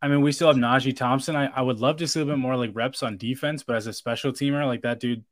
I 0.00 0.08
mean, 0.08 0.22
we 0.22 0.32
still 0.32 0.48
have 0.48 0.56
Najee 0.56 0.96
Thompson. 0.96 1.36
I, 1.36 1.46
I 1.46 1.60
would 1.60 1.80
love 1.80 1.96
to 1.98 2.08
see 2.08 2.20
a 2.20 2.24
little 2.24 2.36
bit 2.36 2.42
more 2.42 2.56
like 2.56 2.70
reps 2.74 3.02
on 3.02 3.16
defense, 3.16 3.62
but 3.62 3.76
as 3.76 3.86
a 3.86 3.92
special 3.92 4.32
teamer, 4.32 4.66
like 4.66 4.82
that 4.82 5.00
dude 5.00 5.24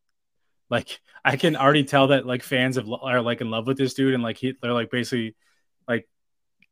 like 0.72 1.00
I 1.22 1.36
can 1.36 1.54
already 1.54 1.84
tell 1.84 2.08
that 2.08 2.26
like 2.26 2.42
fans 2.42 2.78
of, 2.78 2.90
are 2.90 3.20
like 3.20 3.42
in 3.42 3.50
love 3.50 3.66
with 3.66 3.76
this 3.76 3.92
dude, 3.92 4.14
and 4.14 4.22
like 4.22 4.38
he, 4.38 4.54
they're 4.60 4.72
like 4.72 4.90
basically 4.90 5.36
like 5.86 6.08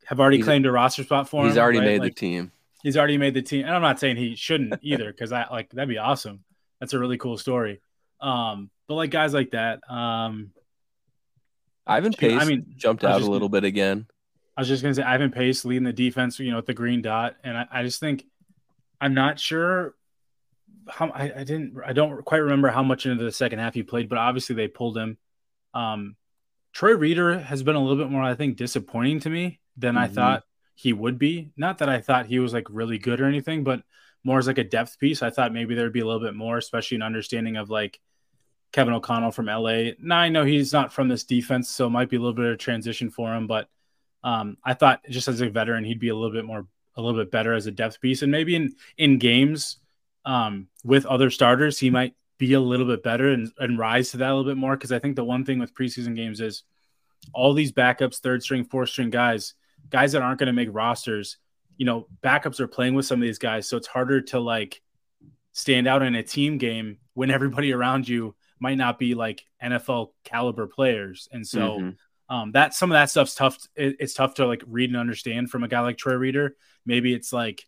have 0.06 0.18
already 0.18 0.38
he's, 0.38 0.46
claimed 0.46 0.64
a 0.64 0.72
roster 0.72 1.04
spot 1.04 1.28
for 1.28 1.42
him. 1.42 1.48
He's 1.48 1.58
already 1.58 1.78
right? 1.78 1.84
made 1.84 2.00
like, 2.00 2.14
the 2.14 2.18
team. 2.20 2.50
He's 2.82 2.96
already 2.96 3.18
made 3.18 3.34
the 3.34 3.42
team, 3.42 3.66
and 3.66 3.74
I'm 3.74 3.82
not 3.82 4.00
saying 4.00 4.16
he 4.16 4.34
shouldn't 4.36 4.74
either, 4.82 5.12
because 5.12 5.32
I 5.32 5.46
like 5.50 5.68
that'd 5.70 5.86
be 5.86 5.98
awesome. 5.98 6.42
That's 6.80 6.94
a 6.94 6.98
really 6.98 7.18
cool 7.18 7.36
story. 7.36 7.82
Um, 8.22 8.70
but 8.88 8.94
like 8.94 9.10
guys 9.10 9.34
like 9.34 9.50
that, 9.50 9.80
um, 9.88 10.52
Ivan 11.86 12.14
Pace. 12.14 12.40
I 12.40 12.46
mean, 12.46 12.72
jumped 12.76 13.04
out 13.04 13.20
a 13.20 13.26
little 13.26 13.50
bit 13.50 13.64
again. 13.64 14.06
I 14.56 14.62
was 14.62 14.68
just 14.68 14.82
gonna 14.82 14.94
say 14.94 15.02
Ivan 15.02 15.30
Pace 15.30 15.66
leading 15.66 15.84
the 15.84 15.92
defense, 15.92 16.38
you 16.38 16.50
know, 16.50 16.56
with 16.56 16.66
the 16.66 16.74
green 16.74 17.02
dot, 17.02 17.36
and 17.44 17.56
I, 17.58 17.66
I 17.70 17.82
just 17.82 18.00
think 18.00 18.24
I'm 18.98 19.12
not 19.12 19.38
sure 19.38 19.94
how 20.90 21.10
I, 21.10 21.32
I, 21.40 21.44
didn't 21.44 21.76
I 21.84 21.92
don't 21.92 22.24
quite 22.24 22.38
remember 22.38 22.68
how 22.68 22.82
much 22.82 23.06
into 23.06 23.24
the 23.24 23.32
second 23.32 23.58
half 23.58 23.74
he 23.74 23.82
played, 23.82 24.08
but 24.08 24.18
obviously 24.18 24.56
they 24.56 24.68
pulled 24.68 24.96
him. 24.96 25.18
Um, 25.74 26.16
Troy 26.72 26.94
Reeder 26.94 27.38
has 27.38 27.62
been 27.62 27.76
a 27.76 27.80
little 27.80 28.02
bit 28.02 28.10
more, 28.10 28.22
I 28.22 28.34
think, 28.34 28.56
disappointing 28.56 29.20
to 29.20 29.30
me 29.30 29.60
than 29.76 29.94
mm-hmm. 29.94 30.04
I 30.04 30.08
thought 30.08 30.44
he 30.74 30.92
would 30.92 31.18
be. 31.18 31.52
Not 31.56 31.78
that 31.78 31.88
I 31.88 32.00
thought 32.00 32.26
he 32.26 32.38
was 32.38 32.52
like 32.52 32.66
really 32.70 32.98
good 32.98 33.20
or 33.20 33.26
anything, 33.26 33.64
but 33.64 33.82
more 34.24 34.38
as 34.38 34.46
like 34.46 34.58
a 34.58 34.64
depth 34.64 34.98
piece. 34.98 35.22
I 35.22 35.30
thought 35.30 35.52
maybe 35.52 35.74
there'd 35.74 35.92
be 35.92 36.00
a 36.00 36.06
little 36.06 36.20
bit 36.20 36.34
more, 36.34 36.58
especially 36.58 36.96
an 36.96 37.02
understanding 37.02 37.56
of 37.56 37.70
like 37.70 38.00
Kevin 38.72 38.94
O'Connell 38.94 39.32
from 39.32 39.46
LA. 39.46 39.92
Now 40.00 40.18
I 40.18 40.28
know 40.28 40.44
he's 40.44 40.72
not 40.72 40.92
from 40.92 41.08
this 41.08 41.24
defense, 41.24 41.68
so 41.68 41.86
it 41.86 41.90
might 41.90 42.10
be 42.10 42.16
a 42.16 42.20
little 42.20 42.34
bit 42.34 42.46
of 42.46 42.52
a 42.54 42.56
transition 42.56 43.10
for 43.10 43.34
him, 43.34 43.46
but 43.46 43.68
um, 44.22 44.58
I 44.64 44.74
thought 44.74 45.00
just 45.08 45.28
as 45.28 45.40
a 45.40 45.48
veteran, 45.48 45.84
he'd 45.84 45.98
be 45.98 46.10
a 46.10 46.14
little 46.14 46.32
bit 46.32 46.44
more, 46.44 46.66
a 46.96 47.02
little 47.02 47.18
bit 47.18 47.30
better 47.30 47.54
as 47.54 47.66
a 47.66 47.70
depth 47.70 48.00
piece, 48.00 48.22
and 48.22 48.30
maybe 48.30 48.54
in 48.54 48.74
in 48.96 49.18
games 49.18 49.79
um, 50.24 50.68
with 50.84 51.06
other 51.06 51.30
starters, 51.30 51.78
he 51.78 51.90
might 51.90 52.14
be 52.38 52.52
a 52.54 52.60
little 52.60 52.86
bit 52.86 53.02
better 53.02 53.30
and, 53.30 53.50
and 53.58 53.78
rise 53.78 54.10
to 54.10 54.16
that 54.18 54.30
a 54.30 54.34
little 54.34 54.50
bit 54.50 54.58
more. 54.58 54.76
Because 54.76 54.92
I 54.92 54.98
think 54.98 55.16
the 55.16 55.24
one 55.24 55.44
thing 55.44 55.58
with 55.58 55.74
preseason 55.74 56.16
games 56.16 56.40
is 56.40 56.64
all 57.32 57.52
these 57.52 57.72
backups, 57.72 58.18
third 58.18 58.42
string, 58.42 58.64
fourth 58.64 58.88
string 58.88 59.10
guys, 59.10 59.54
guys 59.90 60.12
that 60.12 60.22
aren't 60.22 60.38
going 60.38 60.46
to 60.46 60.52
make 60.52 60.68
rosters, 60.72 61.36
you 61.76 61.86
know, 61.86 62.06
backups 62.22 62.60
are 62.60 62.68
playing 62.68 62.94
with 62.94 63.06
some 63.06 63.20
of 63.20 63.22
these 63.22 63.38
guys. 63.38 63.68
So 63.68 63.76
it's 63.76 63.86
harder 63.86 64.20
to 64.22 64.40
like 64.40 64.80
stand 65.52 65.86
out 65.86 66.02
in 66.02 66.14
a 66.14 66.22
team 66.22 66.58
game 66.58 66.98
when 67.14 67.30
everybody 67.30 67.72
around 67.72 68.08
you 68.08 68.34
might 68.58 68.76
not 68.76 68.98
be 68.98 69.14
like 69.14 69.44
NFL 69.62 70.10
caliber 70.24 70.66
players. 70.66 71.28
And 71.32 71.46
so 71.46 71.78
mm-hmm. 71.78 72.34
um, 72.34 72.52
that 72.52 72.74
some 72.74 72.90
of 72.90 72.94
that 72.94 73.10
stuff's 73.10 73.34
tough. 73.34 73.58
It, 73.74 73.96
it's 73.98 74.14
tough 74.14 74.34
to 74.34 74.46
like 74.46 74.62
read 74.66 74.90
and 74.90 74.98
understand 74.98 75.50
from 75.50 75.64
a 75.64 75.68
guy 75.68 75.80
like 75.80 75.96
Troy 75.96 76.14
Reeder. 76.14 76.56
Maybe 76.84 77.14
it's 77.14 77.32
like 77.32 77.64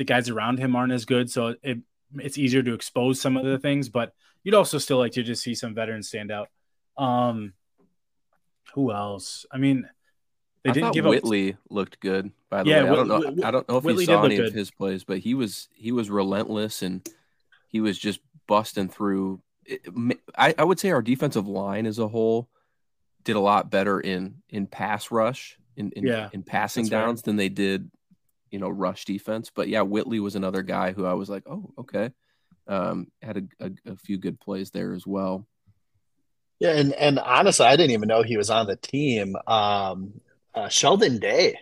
the 0.00 0.04
guys 0.04 0.30
around 0.30 0.58
him 0.58 0.74
aren't 0.74 0.94
as 0.94 1.04
good, 1.04 1.30
so 1.30 1.56
it, 1.62 1.78
it's 2.14 2.38
easier 2.38 2.62
to 2.62 2.72
expose 2.72 3.20
some 3.20 3.36
of 3.36 3.44
the 3.44 3.58
things. 3.58 3.90
But 3.90 4.14
you'd 4.42 4.54
also 4.54 4.78
still 4.78 4.96
like 4.96 5.12
to 5.12 5.22
just 5.22 5.42
see 5.42 5.54
some 5.54 5.74
veterans 5.74 6.08
stand 6.08 6.32
out. 6.32 6.48
Um, 6.96 7.52
who 8.72 8.92
else? 8.92 9.44
I 9.52 9.58
mean, 9.58 9.86
they 10.64 10.70
I 10.70 10.72
didn't 10.72 10.94
give 10.94 11.04
Whitley 11.04 11.52
up... 11.52 11.58
looked 11.68 12.00
good. 12.00 12.32
By 12.48 12.62
the 12.62 12.70
yeah, 12.70 12.84
way, 12.84 12.88
I 12.88 12.94
don't 12.94 13.08
know. 13.08 13.46
I 13.46 13.50
don't 13.50 13.68
know 13.68 13.76
if 13.76 13.84
Whitley 13.84 14.04
you 14.04 14.06
saw 14.06 14.24
any 14.24 14.38
good. 14.38 14.46
of 14.46 14.54
his 14.54 14.70
plays, 14.70 15.04
but 15.04 15.18
he 15.18 15.34
was 15.34 15.68
he 15.74 15.92
was 15.92 16.08
relentless 16.08 16.80
and 16.80 17.06
he 17.68 17.82
was 17.82 17.98
just 17.98 18.20
busting 18.46 18.88
through. 18.88 19.42
I, 20.34 20.54
I 20.56 20.64
would 20.64 20.80
say 20.80 20.92
our 20.92 21.02
defensive 21.02 21.46
line 21.46 21.84
as 21.84 21.98
a 21.98 22.08
whole 22.08 22.48
did 23.24 23.36
a 23.36 23.40
lot 23.40 23.70
better 23.70 24.00
in 24.00 24.36
in 24.48 24.66
pass 24.66 25.10
rush 25.10 25.58
in 25.76 25.90
in, 25.90 26.06
yeah, 26.06 26.30
in 26.32 26.42
passing 26.42 26.86
downs 26.86 27.18
right. 27.18 27.24
than 27.26 27.36
they 27.36 27.50
did 27.50 27.90
you 28.50 28.58
know 28.58 28.68
rush 28.68 29.04
defense. 29.04 29.50
But 29.54 29.68
yeah, 29.68 29.82
Whitley 29.82 30.20
was 30.20 30.36
another 30.36 30.62
guy 30.62 30.92
who 30.92 31.04
I 31.04 31.14
was 31.14 31.28
like, 31.28 31.44
oh 31.46 31.72
okay, 31.78 32.10
um, 32.66 33.08
had 33.22 33.36
a, 33.36 33.66
a, 33.66 33.92
a 33.92 33.96
few 33.96 34.18
good 34.18 34.40
plays 34.40 34.70
there 34.70 34.92
as 34.92 35.06
well. 35.06 35.46
Yeah, 36.58 36.76
and 36.76 36.92
and 36.92 37.18
honestly, 37.18 37.66
I 37.66 37.76
didn't 37.76 37.92
even 37.92 38.08
know 38.08 38.22
he 38.22 38.36
was 38.36 38.50
on 38.50 38.66
the 38.66 38.76
team. 38.76 39.36
Um, 39.46 40.20
uh, 40.54 40.68
Sheldon 40.68 41.18
Day. 41.18 41.58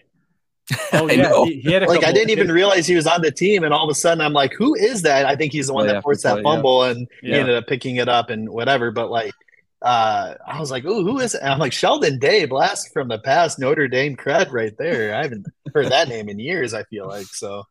Oh 0.92 1.08
yeah, 1.10 1.44
he, 1.44 1.60
he, 1.60 1.72
had 1.72 1.86
like 1.86 2.04
I 2.04 2.12
didn't 2.12 2.30
even 2.30 2.50
realize 2.50 2.86
he 2.86 2.94
was 2.94 3.06
on 3.06 3.22
the 3.22 3.30
team, 3.30 3.64
and 3.64 3.72
all 3.72 3.84
of 3.84 3.90
a 3.90 3.94
sudden 3.94 4.20
I'm 4.20 4.34
like, 4.34 4.52
"Who 4.52 4.74
is 4.74 5.00
that?" 5.02 5.24
I 5.24 5.34
think 5.34 5.52
he's 5.52 5.68
the 5.68 5.72
one 5.72 5.86
that 5.86 6.02
forced 6.02 6.24
that 6.24 6.42
fumble, 6.42 6.84
yeah. 6.84 6.90
and 6.90 7.08
yeah. 7.22 7.34
he 7.34 7.40
ended 7.40 7.56
up 7.56 7.66
picking 7.66 7.96
it 7.96 8.08
up 8.08 8.28
and 8.28 8.50
whatever. 8.50 8.90
But 8.90 9.10
like, 9.10 9.32
uh, 9.80 10.34
I 10.46 10.58
was 10.58 10.70
like, 10.70 10.84
"Oh, 10.84 11.04
who 11.04 11.20
is 11.20 11.34
it?" 11.34 11.42
And 11.42 11.52
I'm 11.52 11.58
like, 11.58 11.72
Sheldon 11.72 12.18
Day, 12.18 12.46
blast 12.46 12.92
from 12.92 13.08
the 13.08 13.18
past, 13.18 13.58
Notre 13.58 13.88
Dame 13.88 14.16
cred 14.16 14.52
right 14.52 14.76
there. 14.76 15.14
I 15.14 15.22
haven't 15.22 15.46
heard 15.74 15.90
that 15.90 16.08
name 16.08 16.28
in 16.28 16.38
years. 16.38 16.74
I 16.74 16.82
feel 16.84 17.06
like 17.06 17.26
so. 17.26 17.64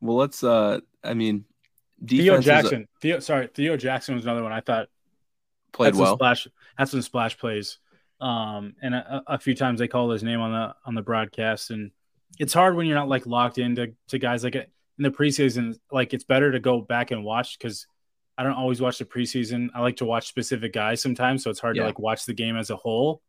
Well, 0.00 0.16
let's. 0.16 0.44
uh 0.44 0.80
I 1.02 1.14
mean, 1.14 1.44
Theo 2.06 2.40
Jackson. 2.40 2.82
A, 2.82 3.00
Theo, 3.00 3.18
sorry, 3.20 3.48
Theo 3.54 3.76
Jackson 3.76 4.14
was 4.14 4.24
another 4.24 4.42
one 4.42 4.52
I 4.52 4.60
thought 4.60 4.88
played 5.72 5.94
had 5.94 6.00
well. 6.00 6.16
Splash 6.16 6.46
had 6.76 6.88
some 6.88 7.02
splash 7.02 7.38
plays, 7.38 7.78
um, 8.20 8.74
and 8.82 8.94
a, 8.94 9.22
a, 9.26 9.38
few 9.38 9.54
times 9.54 9.78
they 9.78 9.88
called 9.88 10.12
his 10.12 10.22
name 10.22 10.40
on 10.40 10.52
the 10.52 10.74
on 10.84 10.94
the 10.94 11.02
broadcast, 11.02 11.70
and 11.70 11.90
it's 12.38 12.52
hard 12.52 12.76
when 12.76 12.86
you're 12.86 12.96
not 12.96 13.08
like 13.08 13.26
locked 13.26 13.58
into 13.58 13.94
to 14.08 14.18
guys 14.18 14.44
like 14.44 14.54
it 14.54 14.70
in 14.98 15.04
the 15.04 15.10
preseason. 15.10 15.78
Like 15.90 16.12
it's 16.12 16.24
better 16.24 16.52
to 16.52 16.60
go 16.60 16.82
back 16.82 17.10
and 17.10 17.24
watch 17.24 17.58
because 17.58 17.86
I 18.40 18.42
don't 18.42 18.54
always 18.54 18.80
watch 18.80 18.96
the 18.96 19.04
preseason. 19.04 19.68
I 19.74 19.82
like 19.82 19.96
to 19.96 20.06
watch 20.06 20.26
specific 20.26 20.72
guys 20.72 21.02
sometimes, 21.02 21.44
so 21.44 21.50
it's 21.50 21.60
hard 21.60 21.76
yeah. 21.76 21.82
to 21.82 21.88
like 21.88 21.98
watch 21.98 22.24
the 22.24 22.32
game 22.32 22.56
as 22.56 22.70
a 22.70 22.76
whole. 22.76 23.20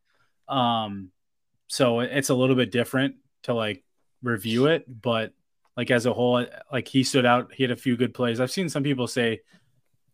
Um, 0.48 1.12
so 1.68 2.00
it's 2.00 2.30
a 2.30 2.34
little 2.34 2.56
bit 2.56 2.72
different 2.72 3.16
to 3.44 3.54
like 3.54 3.84
review 4.24 4.68
it, 4.68 4.86
but 4.88 5.34
like 5.76 5.92
as 5.92 6.06
a 6.06 6.14
whole, 6.14 6.46
like 6.72 6.88
he 6.88 7.04
stood 7.04 7.26
out. 7.26 7.54
He 7.54 7.62
had 7.62 7.72
a 7.72 7.76
few 7.76 7.98
good 7.98 8.14
plays. 8.14 8.40
I've 8.40 8.52
seen 8.52 8.70
some 8.70 8.84
people 8.84 9.06
say, 9.06 9.42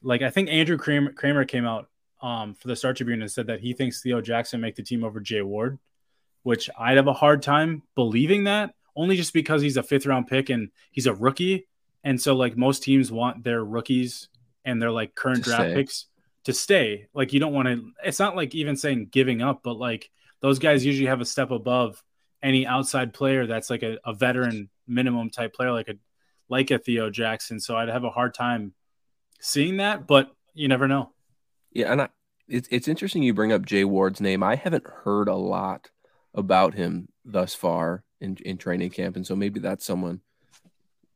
like 0.02 0.24
I 0.24 0.32
think 0.32 0.50
Andrew 0.50 0.78
Krammer, 0.78 1.14
Krammer 1.14 1.48
came 1.48 1.68
out 1.68 1.90
um, 2.24 2.56
for 2.56 2.68
the 2.68 2.76
Star 2.76 2.96
Tribune 2.96 3.22
and 3.22 3.32
said 3.32 3.46
that 3.48 3.60
he 3.60 3.74
thinks 3.74 4.02
Theo 4.02 4.20
Jackson 4.20 4.60
make 4.62 4.78
the 4.78 4.82
team 4.82 5.04
over 5.04 5.20
Jay 5.20 5.44
Ward, 5.44 5.78
which 6.42 6.72
I'd 6.76 6.98
have 6.98 7.06
a 7.06 7.14
hard 7.14 7.44
time 7.44 7.84
believing 7.94 8.46
that 8.46 8.74
only 8.96 9.16
just 9.16 9.32
because 9.32 9.62
he's 9.62 9.78
a 9.78 9.84
fifth 9.84 10.08
round 10.08 10.26
pick 10.26 10.50
and 10.50 10.72
he's 10.90 11.06
a 11.06 11.14
rookie. 11.14 11.68
And 12.04 12.20
so 12.20 12.36
like 12.36 12.58
most 12.58 12.82
teams 12.82 13.12
want 13.12 13.44
their 13.44 13.64
rookies 13.64 14.30
and 14.68 14.82
their 14.82 14.92
like 14.92 15.16
current 15.16 15.44
draft 15.44 15.64
stay. 15.64 15.74
picks 15.74 16.06
to 16.44 16.54
stay. 16.54 17.08
Like 17.14 17.34
you 17.34 17.40
don't 17.40 17.54
want 17.54 17.68
to 17.68 17.92
it's 18.04 18.20
not 18.20 18.36
like 18.36 18.54
even 18.54 18.76
saying 18.76 19.08
giving 19.12 19.42
up, 19.42 19.62
but 19.64 19.78
like 19.78 20.12
those 20.42 20.60
guys 20.60 20.86
usually 20.86 21.08
have 21.08 21.22
a 21.22 21.26
step 21.26 21.50
above 21.50 22.04
any 22.44 22.68
outside 22.68 23.14
player 23.14 23.48
that's 23.48 23.70
like 23.70 23.82
a, 23.82 23.98
a 24.06 24.14
veteran 24.14 24.70
minimum 24.88 25.30
type 25.32 25.54
player 25.54 25.72
like 25.72 25.88
a 25.88 25.96
like 26.50 26.70
a 26.70 26.78
Theo 26.78 27.10
Jackson. 27.10 27.60
So 27.60 27.76
I'd 27.76 27.90
have 27.90 28.04
a 28.04 28.10
hard 28.10 28.34
time 28.34 28.74
seeing 29.40 29.78
that, 29.78 30.06
but 30.06 30.32
you 30.54 30.68
never 30.68 30.88
know. 30.88 31.12
Yeah, 31.72 31.92
and 31.92 32.02
I, 32.04 32.10
it's 32.48 32.68
it's 32.72 32.88
interesting 32.88 33.24
you 33.24 33.34
bring 33.34 33.52
up 33.52 33.66
Jay 33.66 33.86
Ward's 33.86 34.22
name. 34.22 34.44
I 34.44 34.56
haven't 34.56 34.86
heard 34.86 35.28
a 35.30 35.36
lot 35.36 35.90
about 36.34 36.76
him 36.76 37.08
thus 37.26 37.56
far 37.56 38.04
in, 38.20 38.38
in 38.46 38.58
training 38.58 38.92
camp, 38.92 39.16
and 39.16 39.26
so 39.26 39.36
maybe 39.36 39.60
that's 39.60 39.86
someone 39.86 40.22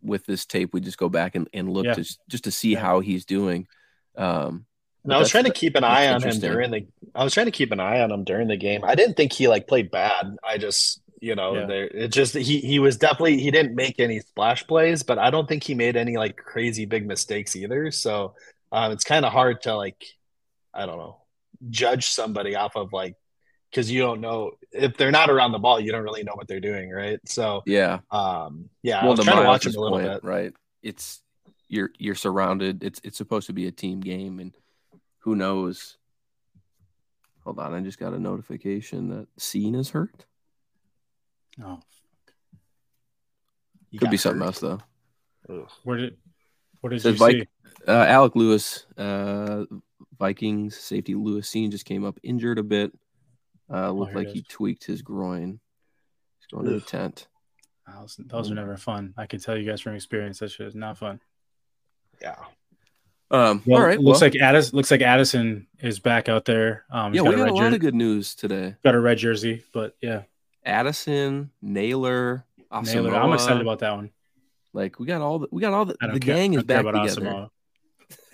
with 0.03 0.25
this 0.25 0.45
tape 0.45 0.73
we 0.73 0.81
just 0.81 0.97
go 0.97 1.09
back 1.09 1.35
and, 1.35 1.49
and 1.53 1.71
look 1.71 1.85
yeah. 1.85 1.93
to 1.93 2.17
just 2.27 2.43
to 2.45 2.51
see 2.51 2.73
yeah. 2.73 2.79
how 2.79 2.99
he's 2.99 3.25
doing. 3.25 3.67
Um, 4.15 4.65
I 5.09 5.17
was 5.17 5.29
trying 5.29 5.45
to 5.45 5.51
keep 5.51 5.75
an 5.75 5.83
eye 5.83 6.07
on 6.09 6.21
him 6.21 6.39
during 6.39 6.71
the. 6.71 6.85
I 7.15 7.23
was 7.23 7.33
trying 7.33 7.47
to 7.47 7.51
keep 7.51 7.71
an 7.71 7.79
eye 7.79 8.01
on 8.01 8.11
him 8.11 8.23
during 8.23 8.47
the 8.47 8.57
game. 8.57 8.81
I 8.83 8.95
didn't 8.95 9.15
think 9.15 9.33
he 9.33 9.47
like 9.47 9.67
played 9.67 9.89
bad. 9.89 10.37
I 10.43 10.57
just 10.57 11.01
you 11.19 11.35
know 11.35 11.53
yeah. 11.55 11.65
there 11.65 11.87
it 11.87 12.07
just 12.09 12.33
he 12.33 12.59
he 12.59 12.79
was 12.79 12.97
definitely 12.97 13.39
he 13.39 13.51
didn't 13.51 13.75
make 13.75 13.99
any 13.99 14.19
splash 14.19 14.65
plays, 14.67 15.03
but 15.03 15.17
I 15.17 15.31
don't 15.31 15.47
think 15.47 15.63
he 15.63 15.73
made 15.73 15.95
any 15.95 16.17
like 16.17 16.37
crazy 16.37 16.85
big 16.85 17.07
mistakes 17.07 17.55
either. 17.55 17.89
So 17.91 18.35
um, 18.71 18.91
it's 18.91 19.03
kind 19.03 19.25
of 19.25 19.31
hard 19.31 19.63
to 19.63 19.75
like 19.75 20.05
I 20.73 20.85
don't 20.85 20.97
know 20.97 21.17
judge 21.69 22.07
somebody 22.07 22.55
off 22.55 22.75
of 22.75 22.93
like 22.93 23.15
because 23.69 23.89
you 23.89 24.01
don't 24.01 24.21
know 24.21 24.51
if 24.71 24.97
they're 24.97 25.11
not 25.11 25.29
around 25.29 25.51
the 25.51 25.59
ball, 25.59 25.79
you 25.79 25.91
don't 25.91 26.03
really 26.03 26.23
know 26.23 26.33
what 26.35 26.47
they're 26.47 26.59
doing, 26.59 26.89
right? 26.89 27.19
So 27.25 27.63
yeah, 27.65 27.99
um, 28.11 28.69
yeah. 28.83 29.03
Well, 29.03 29.13
I 29.13 29.15
was 29.15 29.25
trying 29.25 29.37
to 29.37 29.47
watch 29.47 29.65
him 29.65 29.75
a 29.75 29.79
little 29.79 29.97
point, 29.97 30.09
bit, 30.09 30.23
right? 30.23 30.53
It's 30.81 31.21
you're 31.67 31.91
you're 31.97 32.15
surrounded. 32.15 32.83
It's 32.83 33.01
it's 33.03 33.17
supposed 33.17 33.47
to 33.47 33.53
be 33.53 33.67
a 33.67 33.71
team 33.71 33.99
game, 33.99 34.39
and 34.39 34.53
who 35.19 35.35
knows? 35.35 35.97
Hold 37.43 37.59
on, 37.59 37.73
I 37.73 37.79
just 37.81 37.99
got 37.99 38.13
a 38.13 38.19
notification 38.19 39.09
that 39.09 39.27
Cine 39.39 39.75
is 39.75 39.89
hurt. 39.89 40.25
Oh, 41.63 41.79
could 43.97 44.09
be 44.09 44.17
hurt. 44.17 44.21
something 44.21 44.43
else 44.43 44.59
though. 44.59 44.79
Ugh. 45.49 45.67
Where 45.83 45.97
did 45.97 46.17
what 46.81 46.91
did 46.91 47.03
you 47.03 47.15
see? 47.17 47.47
Uh, 47.87 47.91
Alec 47.91 48.35
Lewis, 48.35 48.85
uh, 48.97 49.65
Vikings 50.19 50.77
safety 50.77 51.15
Lewis 51.15 51.49
Cine 51.49 51.71
just 51.71 51.85
came 51.85 52.03
up 52.05 52.19
injured 52.23 52.59
a 52.59 52.63
bit. 52.63 52.91
Uh, 53.71 53.87
oh, 53.87 53.93
looked 53.93 54.15
oh, 54.15 54.19
like 54.19 54.27
he 54.27 54.41
tweaked 54.41 54.83
his 54.83 55.01
groin. 55.01 55.59
He's 56.39 56.47
going 56.51 56.67
Ugh. 56.67 56.73
to 56.73 56.79
the 56.79 56.85
tent. 56.85 57.27
Those, 57.99 58.15
those 58.25 58.51
are 58.51 58.55
never 58.55 58.77
fun. 58.77 59.13
I 59.17 59.25
can 59.25 59.39
tell 59.39 59.57
you 59.57 59.69
guys 59.69 59.81
from 59.81 59.95
experience 59.95 60.39
that 60.39 60.51
shit 60.51 60.67
is 60.67 60.75
not 60.75 60.97
fun. 60.97 61.19
Yeah. 62.21 62.35
Um, 63.29 63.63
well, 63.65 63.81
all 63.81 63.87
right. 63.87 63.99
Looks 63.99 64.21
well, 64.21 64.29
like 64.29 64.39
Addison 64.39 64.75
looks 64.75 64.91
like 64.91 65.01
Addison 65.01 65.67
is 65.79 65.99
back 65.99 66.27
out 66.29 66.45
there. 66.45 66.85
Um, 66.91 67.13
yeah, 67.13 67.21
we 67.21 67.35
got 67.35 67.47
a, 67.47 67.51
a 67.51 67.53
lot 67.53 67.69
jer- 67.69 67.75
of 67.75 67.81
good 67.81 67.95
news 67.95 68.35
today. 68.35 68.75
Got 68.83 68.95
a 68.95 68.99
red 68.99 69.17
jersey, 69.17 69.63
but 69.73 69.95
yeah. 70.01 70.23
Addison, 70.65 71.49
Nailor. 71.61 72.45
Asamoah. 72.71 72.93
Nailor. 72.93 73.15
I'm 73.15 73.33
excited 73.33 73.61
about 73.61 73.79
that 73.79 73.95
one. 73.95 74.11
Like 74.73 74.99
we 74.99 75.05
got 75.05 75.21
all 75.21 75.39
the 75.39 75.47
we 75.51 75.61
got 75.61 75.73
all 75.73 75.85
the 75.85 75.95
the 75.99 76.19
care. 76.19 76.35
gang 76.35 76.53
is 76.53 76.63
back 76.63 76.85
together. 76.85 77.49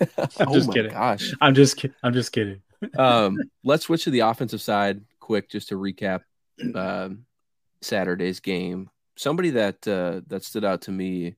I'm 0.00 0.28
oh 0.48 0.54
just 0.54 0.72
kidding. 0.72 0.92
Gosh. 0.92 1.32
I'm 1.40 1.54
just 1.54 1.76
kidding. 1.76 1.96
I'm 2.02 2.12
just 2.12 2.32
kidding. 2.32 2.60
um, 2.96 3.38
let's 3.64 3.84
switch 3.84 4.04
to 4.04 4.10
the 4.10 4.20
offensive 4.20 4.60
side 4.60 5.00
quick 5.28 5.50
just 5.50 5.68
to 5.68 5.74
recap 5.74 6.22
uh, 6.74 7.10
Saturday's 7.82 8.40
game. 8.40 8.88
Somebody 9.16 9.50
that 9.50 9.86
uh, 9.86 10.22
that 10.28 10.42
stood 10.42 10.64
out 10.64 10.82
to 10.82 10.90
me, 10.90 11.36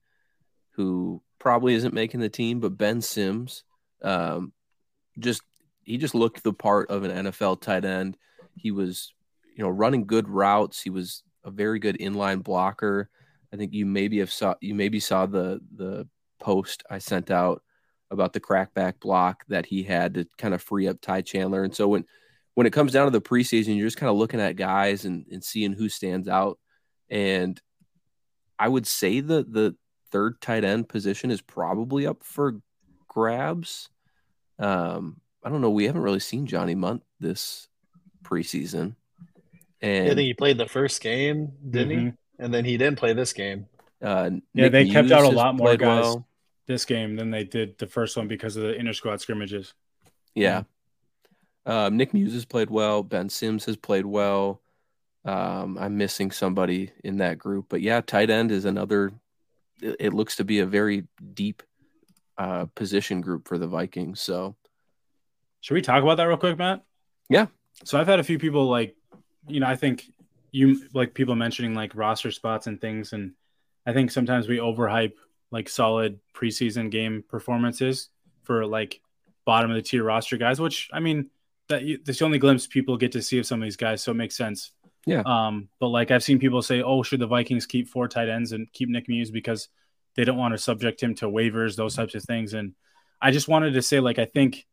who 0.77 1.21
probably 1.41 1.75
isn't 1.75 1.93
making 1.93 2.21
the 2.21 2.29
team, 2.29 2.61
but 2.61 2.79
Ben 2.79 3.01
Sims, 3.01 3.65
um, 4.03 4.53
just 5.19 5.43
he 5.83 5.99
just 5.99 6.15
looked 6.15 6.45
the 6.45 6.53
part 6.53 6.89
of 6.89 7.03
an 7.03 7.27
NFL 7.27 7.63
tight 7.63 7.85
end. 7.85 8.17
He 8.55 8.71
was, 8.71 9.13
you 9.57 9.65
know, 9.65 9.71
running 9.71 10.07
good 10.07 10.29
routes. 10.29 10.81
He 10.81 10.91
was 10.91 11.25
a 11.45 11.51
very 11.51 11.81
good 11.81 11.99
inline 11.99 12.45
blocker. 12.45 13.11
I 13.53 13.57
think 13.57 13.73
you 13.73 13.87
maybe 13.87 14.21
have 14.21 14.31
saw 14.31 14.55
you 14.61 14.75
maybe 14.75 15.01
saw 15.01 15.27
the 15.27 15.61
the 15.75 16.07
post 16.39 16.85
I 16.89 16.99
sent 16.99 17.33
out 17.33 17.63
about 18.13 18.35
the 18.35 18.41
crackback 18.41 19.01
block 19.01 19.45
that 19.49 19.67
he 19.67 19.83
had 19.83 20.15
to 20.15 20.27
kind 20.39 20.55
of 20.55 20.63
free 20.63 20.87
up 20.87 21.01
Ty 21.01 21.23
Chandler. 21.23 21.65
And 21.65 21.75
so 21.75 21.89
when 21.89 22.05
when 22.55 22.67
it 22.67 22.73
comes 22.73 22.93
down 22.93 23.07
to 23.07 23.11
the 23.11 23.21
preseason, 23.21 23.77
you're 23.77 23.87
just 23.87 23.97
kind 23.97 24.11
of 24.11 24.17
looking 24.17 24.41
at 24.41 24.57
guys 24.57 25.05
and, 25.05 25.27
and 25.31 25.43
seeing 25.43 25.73
who 25.73 25.89
stands 25.89 26.29
out. 26.29 26.59
And 27.09 27.61
I 28.59 28.69
would 28.69 28.87
say 28.87 29.21
the 29.21 29.45
the 29.49 29.77
third 30.11 30.41
tight 30.41 30.65
end 30.65 30.89
position 30.89 31.31
is 31.31 31.41
probably 31.41 32.07
up 32.07 32.23
for 32.23 32.61
grabs. 33.09 33.89
Um, 34.59 35.21
I 35.43 35.49
don't 35.49 35.61
know. 35.61 35.71
We 35.71 35.85
haven't 35.85 36.03
really 36.03 36.21
seen 36.21 36.47
Johnny 36.47 36.75
Mundt 36.75 37.03
this 37.19 37.69
preseason. 38.23 38.97
And 39.81 40.07
yeah, 40.07 40.13
I 40.13 40.15
think 40.15 40.27
he 40.27 40.35
played 40.35 40.59
the 40.59 40.69
first 40.69 41.01
game, 41.01 41.53
didn't 41.69 41.97
mm-hmm. 41.97 42.07
he? 42.09 42.13
And 42.39 42.53
then 42.53 42.65
he 42.65 42.77
didn't 42.77 42.99
play 42.99 43.15
this 43.15 43.33
game. 43.33 43.67
Uh, 44.03 44.31
yeah, 44.55 44.65
Nick 44.65 44.73
they 44.73 44.85
Muse 44.85 44.95
kept 44.95 45.11
out 45.11 45.25
a 45.25 45.29
lot 45.29 45.57
more 45.57 45.77
guys 45.77 46.05
well. 46.05 46.27
this 46.67 46.85
game 46.85 47.17
than 47.17 47.31
they 47.31 47.45
did 47.45 47.79
the 47.79 47.87
first 47.87 48.17
one 48.17 48.29
because 48.29 48.57
of 48.57 48.63
the 48.63 48.75
inter 48.75 48.93
squad 48.93 49.21
scrimmages. 49.21 49.75
Yeah. 50.35 50.65
Um, 51.71 51.97
Nick 51.97 52.13
Muse 52.13 52.33
has 52.33 52.45
played 52.45 52.69
well. 52.69 53.05
Ben 53.05 53.29
Sims 53.29 53.65
has 53.67 53.77
played 53.77 54.05
well. 54.05 54.61
Um, 55.25 55.79
I'm 55.79 55.97
missing 55.97 56.33
somebody 56.33 56.91
in 57.05 57.19
that 57.19 57.39
group, 57.39 57.67
but 57.69 57.81
yeah, 57.81 58.01
tight 58.01 58.29
end 58.29 58.51
is 58.51 58.65
another. 58.65 59.13
It, 59.81 59.97
it 60.01 60.13
looks 60.13 60.35
to 60.37 60.45
be 60.45 60.59
a 60.59 60.67
very 60.67 61.07
deep 61.33 61.63
uh, 62.37 62.67
position 62.75 63.21
group 63.21 63.47
for 63.47 63.57
the 63.57 63.69
Vikings. 63.69 64.21
So, 64.21 64.57
should 65.61 65.75
we 65.75 65.81
talk 65.81 66.03
about 66.03 66.17
that 66.17 66.25
real 66.25 66.39
quick, 66.39 66.59
Matt? 66.59 66.83
Yeah. 67.29 67.47
So 67.85 68.01
I've 68.01 68.09
had 68.09 68.19
a 68.19 68.25
few 68.25 68.41
people 68.41 68.69
like, 68.69 68.97
you 69.47 69.61
know, 69.61 69.69
I 69.69 69.77
think 69.77 70.11
you 70.51 70.89
like 70.93 71.15
people 71.15 71.37
mentioning 71.37 71.75
like 71.75 71.95
roster 71.95 72.33
spots 72.33 72.67
and 72.67 72.81
things, 72.81 73.13
and 73.13 73.35
I 73.87 73.93
think 73.93 74.11
sometimes 74.11 74.49
we 74.49 74.59
overhype 74.59 75.13
like 75.53 75.69
solid 75.69 76.19
preseason 76.35 76.91
game 76.91 77.23
performances 77.29 78.09
for 78.43 78.67
like 78.67 79.01
bottom 79.45 79.71
of 79.71 79.77
the 79.77 79.83
tier 79.83 80.03
roster 80.03 80.37
guys, 80.37 80.61
which 80.61 80.91
I 80.93 80.99
mean 80.99 81.31
that 81.71 81.83
that's 82.05 82.19
the 82.19 82.25
only 82.25 82.39
glimpse 82.39 82.67
people 82.67 82.97
get 82.97 83.13
to 83.13 83.23
see 83.23 83.39
of 83.39 83.47
some 83.47 83.61
of 83.61 83.67
these 83.67 83.77
guys, 83.77 84.03
so 84.03 84.13
it 84.13 84.17
makes 84.17 84.37
sense. 84.37 84.73
Yeah. 85.07 85.23
Um, 85.25 85.69
but 85.79 85.89
like 85.89 86.11
I've 86.11 86.23
seen 86.23 86.39
people 86.39 86.63
say, 86.63 86.83
"Oh, 86.83 87.03
should 87.03 87.21
the 87.21 87.27
Vikings 87.27 87.67
keep 87.67 87.89
four 87.89 88.07
tight 88.07 88.29
ends 88.29 88.53
and 88.53 88.71
keep 88.73 88.89
Nick 88.89 89.09
Muse 89.09 89.31
because 89.31 89.69
they 90.15 90.25
don't 90.25 90.37
want 90.37 90.53
to 90.53 90.59
subject 90.59 91.03
him 91.03 91.15
to 91.17 91.27
waivers, 91.27 91.77
those 91.77 91.97
types 91.97 92.15
of 92.15 92.23
things?" 92.25 92.53
And 92.55 92.75
I 93.21 93.31
just 93.31 93.49
wanted 93.49 93.73
to 93.73 93.83
say, 93.83 94.01
like, 94.01 94.19
I 94.19 94.27
think, 94.27 94.67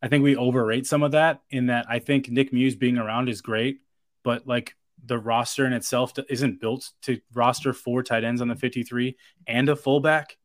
I 0.00 0.08
think 0.08 0.22
we 0.22 0.36
overrate 0.36 0.86
some 0.86 1.02
of 1.02 1.12
that. 1.12 1.40
In 1.50 1.66
that, 1.66 1.86
I 1.88 1.98
think 1.98 2.30
Nick 2.30 2.52
Muse 2.52 2.76
being 2.76 2.98
around 2.98 3.28
is 3.28 3.40
great, 3.40 3.80
but 4.22 4.46
like 4.46 4.76
the 5.04 5.18
roster 5.18 5.66
in 5.66 5.72
itself 5.72 6.12
isn't 6.28 6.60
built 6.60 6.90
to 7.02 7.20
roster 7.34 7.72
four 7.72 8.02
tight 8.02 8.24
ends 8.24 8.40
on 8.40 8.48
the 8.48 8.54
53 8.54 9.16
and 9.46 9.68
a 9.68 9.76
fullback. 9.76 10.36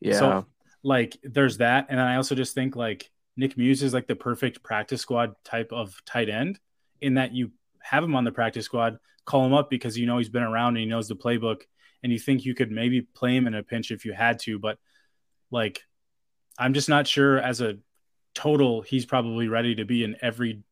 Yeah. 0.00 0.18
So 0.18 0.46
like 0.82 1.16
there's 1.22 1.58
that. 1.58 1.86
And 1.90 2.00
I 2.00 2.16
also 2.16 2.34
just 2.34 2.54
think 2.54 2.74
like 2.74 3.10
Nick 3.36 3.56
Muse 3.56 3.82
is 3.82 3.94
like 3.94 4.06
the 4.06 4.16
perfect 4.16 4.62
practice 4.62 5.00
squad 5.00 5.34
type 5.44 5.72
of 5.72 5.94
tight 6.04 6.28
end 6.28 6.58
in 7.00 7.14
that 7.14 7.32
you 7.32 7.52
have 7.80 8.04
him 8.04 8.14
on 8.14 8.24
the 8.24 8.32
practice 8.32 8.64
squad, 8.64 8.98
call 9.24 9.44
him 9.44 9.54
up 9.54 9.70
because 9.70 9.96
you 9.96 10.06
know 10.06 10.18
he's 10.18 10.28
been 10.28 10.42
around 10.42 10.76
and 10.76 10.78
he 10.78 10.86
knows 10.86 11.08
the 11.08 11.16
playbook 11.16 11.62
and 12.02 12.12
you 12.12 12.18
think 12.18 12.44
you 12.44 12.54
could 12.54 12.70
maybe 12.70 13.02
play 13.02 13.36
him 13.36 13.46
in 13.46 13.54
a 13.54 13.62
pinch 13.62 13.90
if 13.90 14.04
you 14.04 14.12
had 14.12 14.38
to. 14.40 14.58
But 14.58 14.78
like, 15.50 15.82
I'm 16.58 16.74
just 16.74 16.88
not 16.88 17.06
sure 17.06 17.38
as 17.38 17.60
a 17.60 17.78
total, 18.34 18.82
he's 18.82 19.06
probably 19.06 19.48
ready 19.48 19.74
to 19.76 19.84
be 19.84 20.04
an 20.04 20.16
every 20.20 20.62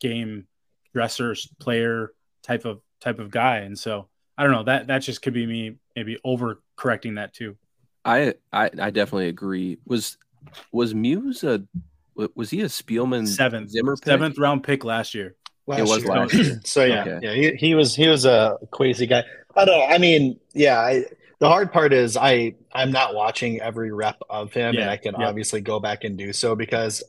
game 0.00 0.46
dresser 0.92 1.34
player 1.58 2.12
type 2.42 2.64
of 2.64 2.80
type 3.00 3.18
of 3.18 3.30
guy. 3.30 3.58
And 3.58 3.78
so 3.78 4.08
I 4.36 4.42
don't 4.42 4.52
know 4.52 4.64
that 4.64 4.88
that 4.88 4.98
just 5.00 5.22
could 5.22 5.34
be 5.34 5.46
me 5.46 5.76
maybe 5.94 6.18
over 6.24 6.62
correcting 6.76 7.16
that 7.16 7.34
too. 7.34 7.56
I, 8.04 8.34
I 8.52 8.70
I 8.80 8.90
definitely 8.90 9.28
agree. 9.28 9.78
Was 9.86 10.16
was 10.72 10.94
Muse 10.94 11.42
a 11.42 11.64
was 12.34 12.50
he 12.50 12.62
a 12.62 12.66
Spielman 12.66 13.26
seventh 13.26 13.70
Zimmer 13.70 13.96
pick? 13.96 14.04
seventh 14.04 14.38
round 14.38 14.62
pick 14.62 14.84
last 14.84 15.14
year? 15.14 15.36
Last 15.66 15.80
it 15.80 15.82
was 15.82 16.02
year. 16.04 16.12
last 16.12 16.34
year. 16.34 16.60
So 16.64 16.84
yeah, 16.84 17.00
Okay. 17.02 17.18
yeah, 17.22 17.34
he, 17.34 17.56
he 17.56 17.74
was 17.74 17.94
he 17.94 18.08
was 18.08 18.24
a 18.24 18.58
crazy 18.70 19.06
guy. 19.06 19.24
I 19.54 19.64
don't 19.64 19.78
know. 19.78 19.86
I 19.86 19.98
mean, 19.98 20.38
yeah. 20.54 20.78
I, 20.78 21.04
the 21.38 21.48
hard 21.48 21.72
part 21.72 21.92
is 21.92 22.16
I 22.16 22.54
I'm 22.72 22.90
not 22.92 23.14
watching 23.14 23.60
every 23.60 23.92
rep 23.92 24.16
of 24.30 24.52
him, 24.52 24.76
and 24.76 24.88
I 24.88 24.96
can 24.96 25.14
yeah. 25.18 25.28
obviously 25.28 25.60
go 25.60 25.80
back 25.80 26.04
and 26.04 26.16
do 26.16 26.32
so 26.32 26.56
because 26.56 27.02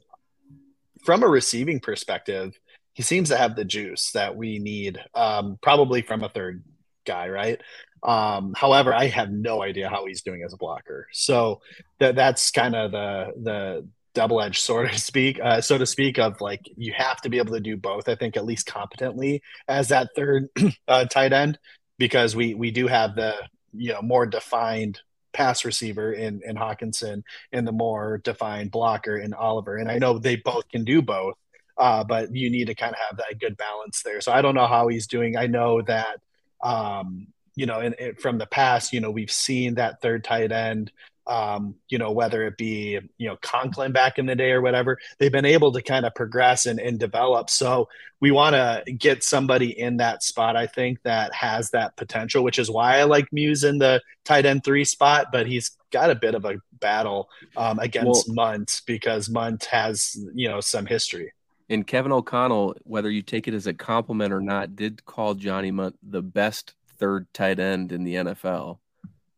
from 1.04 1.24
a 1.24 1.28
receiving 1.28 1.80
perspective, 1.80 2.58
he 2.94 3.04
seems 3.04 3.30
to 3.30 3.38
have 3.38 3.56
the 3.56 3.64
juice 3.64 4.12
that 4.12 4.36
we 4.36 4.60
need, 4.60 5.00
um, 5.14 5.58
probably 5.62 6.02
from 6.02 6.24
a 6.24 6.30
third 6.30 6.64
guy, 7.06 7.30
right? 7.30 7.62
Um, 8.04 8.54
however, 8.56 8.94
I 8.94 9.08
have 9.08 9.32
no 9.32 9.62
idea 9.62 9.90
how 9.90 10.06
he's 10.06 10.22
doing 10.22 10.44
as 10.44 10.54
a 10.54 10.58
blocker. 10.58 11.08
So 11.14 11.62
that 12.00 12.16
that's 12.16 12.52
kind 12.52 12.76
of 12.76 12.92
the 12.92 13.32
the 13.42 13.88
double 14.18 14.42
edged 14.42 14.62
sword, 14.62 14.92
to 14.92 15.00
speak, 15.00 15.40
uh, 15.42 15.62
so 15.62 15.78
to 15.78 15.86
speak, 15.86 16.18
of 16.18 16.42
like 16.42 16.68
you 16.76 16.92
have 16.98 17.22
to 17.22 17.30
be 17.30 17.38
able 17.38 17.54
to 17.54 17.62
do 17.62 17.78
both. 17.78 18.10
I 18.10 18.16
think 18.16 18.36
at 18.36 18.46
least 18.46 18.66
competently 18.66 19.42
as 19.68 19.90
that 19.90 20.10
third 20.16 20.50
uh, 20.88 21.06
tight 21.06 21.34
end 21.34 21.60
because 21.98 22.36
we 22.36 22.54
we 22.56 22.72
do 22.72 22.88
have 22.88 23.16
the 23.16 23.36
you 23.74 23.94
know 23.94 24.02
more 24.02 24.26
defined 24.26 25.00
pass 25.34 25.64
receiver 25.64 26.12
in 26.12 26.42
in 26.44 26.56
Hockenson 26.56 27.22
and 27.52 27.68
the 27.68 27.72
more 27.72 28.18
defined 28.24 28.72
blocker 28.72 29.18
in 29.18 29.34
Oliver. 29.34 29.78
And 29.78 29.90
I 29.90 30.00
know 30.00 30.18
they 30.18 30.36
both 30.36 30.68
can 30.70 30.84
do 30.84 31.04
both, 31.04 31.36
uh, 31.78 32.04
but 32.04 32.36
you 32.36 32.50
need 32.50 32.68
to 32.68 32.76
kind 32.76 32.94
of 32.94 33.00
have 33.10 33.18
that 33.18 33.40
good 33.40 33.56
balance 33.56 34.02
there. 34.02 34.20
So 34.20 34.32
I 34.32 34.42
don't 34.42 34.56
know 34.56 34.68
how 34.68 34.88
he's 34.88 35.06
doing. 35.06 35.38
I 35.38 35.46
know 35.46 35.84
that 35.84 36.20
um, 36.64 37.28
you 37.56 37.66
know, 37.66 37.80
in, 37.82 37.94
in, 37.94 38.16
from 38.16 38.38
the 38.38 38.46
past, 38.46 38.94
you 38.94 39.00
know, 39.00 39.12
we've 39.12 39.32
seen 39.32 39.76
that 39.76 40.02
third 40.02 40.24
tight 40.24 40.52
end. 40.52 40.92
Um, 41.28 41.76
you 41.90 41.98
know, 41.98 42.12
whether 42.12 42.46
it 42.46 42.58
be 42.58 43.00
you 43.18 43.28
know 43.28 43.38
Conklin 43.42 43.92
back 43.92 44.18
in 44.18 44.26
the 44.26 44.36
day 44.36 44.52
or 44.52 44.62
whatever, 44.62 44.98
they've 45.20 45.32
been 45.32 45.46
able 45.46 45.72
to 45.74 45.82
kind 45.82 46.06
of 46.06 46.16
progress 46.16 46.66
and, 46.66 46.80
and 46.80 47.00
develop. 47.00 47.50
So 47.50 47.90
we 48.20 48.32
want 48.32 48.56
to 48.56 48.92
get 48.92 49.24
somebody 49.24 49.78
in 49.80 49.98
that 49.98 50.24
spot. 50.24 50.56
I 50.56 50.68
think 50.68 51.02
that 51.04 51.34
has 51.34 51.72
that 51.72 51.96
potential, 51.98 52.44
which 52.44 52.60
is 52.60 52.72
why 52.72 53.00
I 53.00 53.04
like 53.04 53.32
Muse 53.32 53.64
in 53.64 53.78
the 53.78 54.02
tight 54.26 54.46
end 54.46 54.64
three 54.64 54.86
spot. 54.86 55.28
But 55.32 55.48
he's 55.48 55.72
got 55.92 56.10
a 56.10 56.16
bit 56.16 56.36
of 56.36 56.46
a 56.46 56.56
battle 56.80 57.30
um, 57.56 57.80
against 57.80 58.30
Mundt 58.34 58.82
because 58.86 59.30
Mundt 59.30 59.66
has 59.66 60.18
you 60.34 60.48
know 60.48 60.62
some 60.62 60.86
history. 60.86 61.34
And 61.70 61.86
Kevin 61.86 62.14
O'Connell, 62.14 62.76
whether 62.84 63.12
you 63.12 63.22
take 63.22 63.48
it 63.48 63.54
as 63.54 63.68
a 63.68 63.74
compliment 63.74 64.32
or 64.32 64.40
not, 64.40 64.76
did 64.78 65.04
call 65.06 65.34
Johnny 65.34 65.72
Mundt 65.72 65.98
the 66.02 66.22
best 66.22 66.76
third 66.98 67.28
tight 67.34 67.60
end 67.60 67.92
in 67.92 68.04
the 68.04 68.16
NFL 68.16 68.80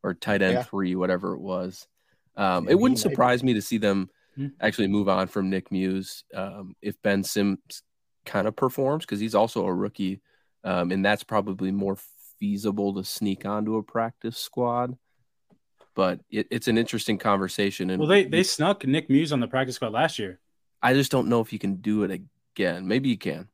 or 0.03 0.13
tight 0.13 0.41
end 0.41 0.53
Yeah. 0.53 0.63
three, 0.63 0.95
whatever 0.95 1.33
it 1.33 1.39
was. 1.41 1.87
Um, 2.35 2.69
it 2.69 2.75
wouldn't 2.79 2.99
might 2.99 3.03
be. 3.03 3.09
surprise 3.09 3.43
me 3.43 3.53
to 3.53 3.61
see 3.61 3.77
them 3.77 4.09
Hmm. 4.35 4.47
actually 4.61 4.87
move 4.87 5.09
on 5.09 5.27
from 5.27 5.49
Nick 5.49 5.71
Muse 5.71 6.23
um, 6.33 6.75
if 6.81 7.01
Ben 7.01 7.23
Sims 7.23 7.83
kind 8.25 8.47
of 8.47 8.55
performs 8.55 9.05
because 9.05 9.19
he's 9.19 9.35
also 9.35 9.65
a 9.65 9.73
rookie, 9.73 10.21
um, 10.63 10.91
and 10.91 11.03
that's 11.03 11.23
probably 11.23 11.71
more 11.71 11.97
feasible 12.39 12.93
to 12.93 13.03
sneak 13.03 13.45
onto 13.45 13.75
a 13.75 13.83
practice 13.83 14.37
squad. 14.37 14.97
But 15.95 16.21
it, 16.29 16.47
it's 16.51 16.67
an 16.69 16.77
interesting 16.77 17.17
conversation, 17.17 17.89
and 17.89 17.99
Well, 17.99 18.07
they 18.07 18.23
they 18.25 18.43
snuck 18.43 18.85
Nick 18.85 19.09
Muse 19.09 19.33
on 19.33 19.39
the 19.41 19.47
practice 19.47 19.75
squad 19.75 19.91
last 19.91 20.19
year. 20.19 20.39
I 20.81 20.93
just 20.93 21.11
don't 21.11 21.27
know 21.27 21.41
if 21.41 21.51
you 21.51 21.59
can 21.59 21.77
do 21.77 22.03
it 22.03 22.11
again. 22.11 22.87
Maybe 22.87 23.09
you 23.09 23.17
can. 23.17 23.49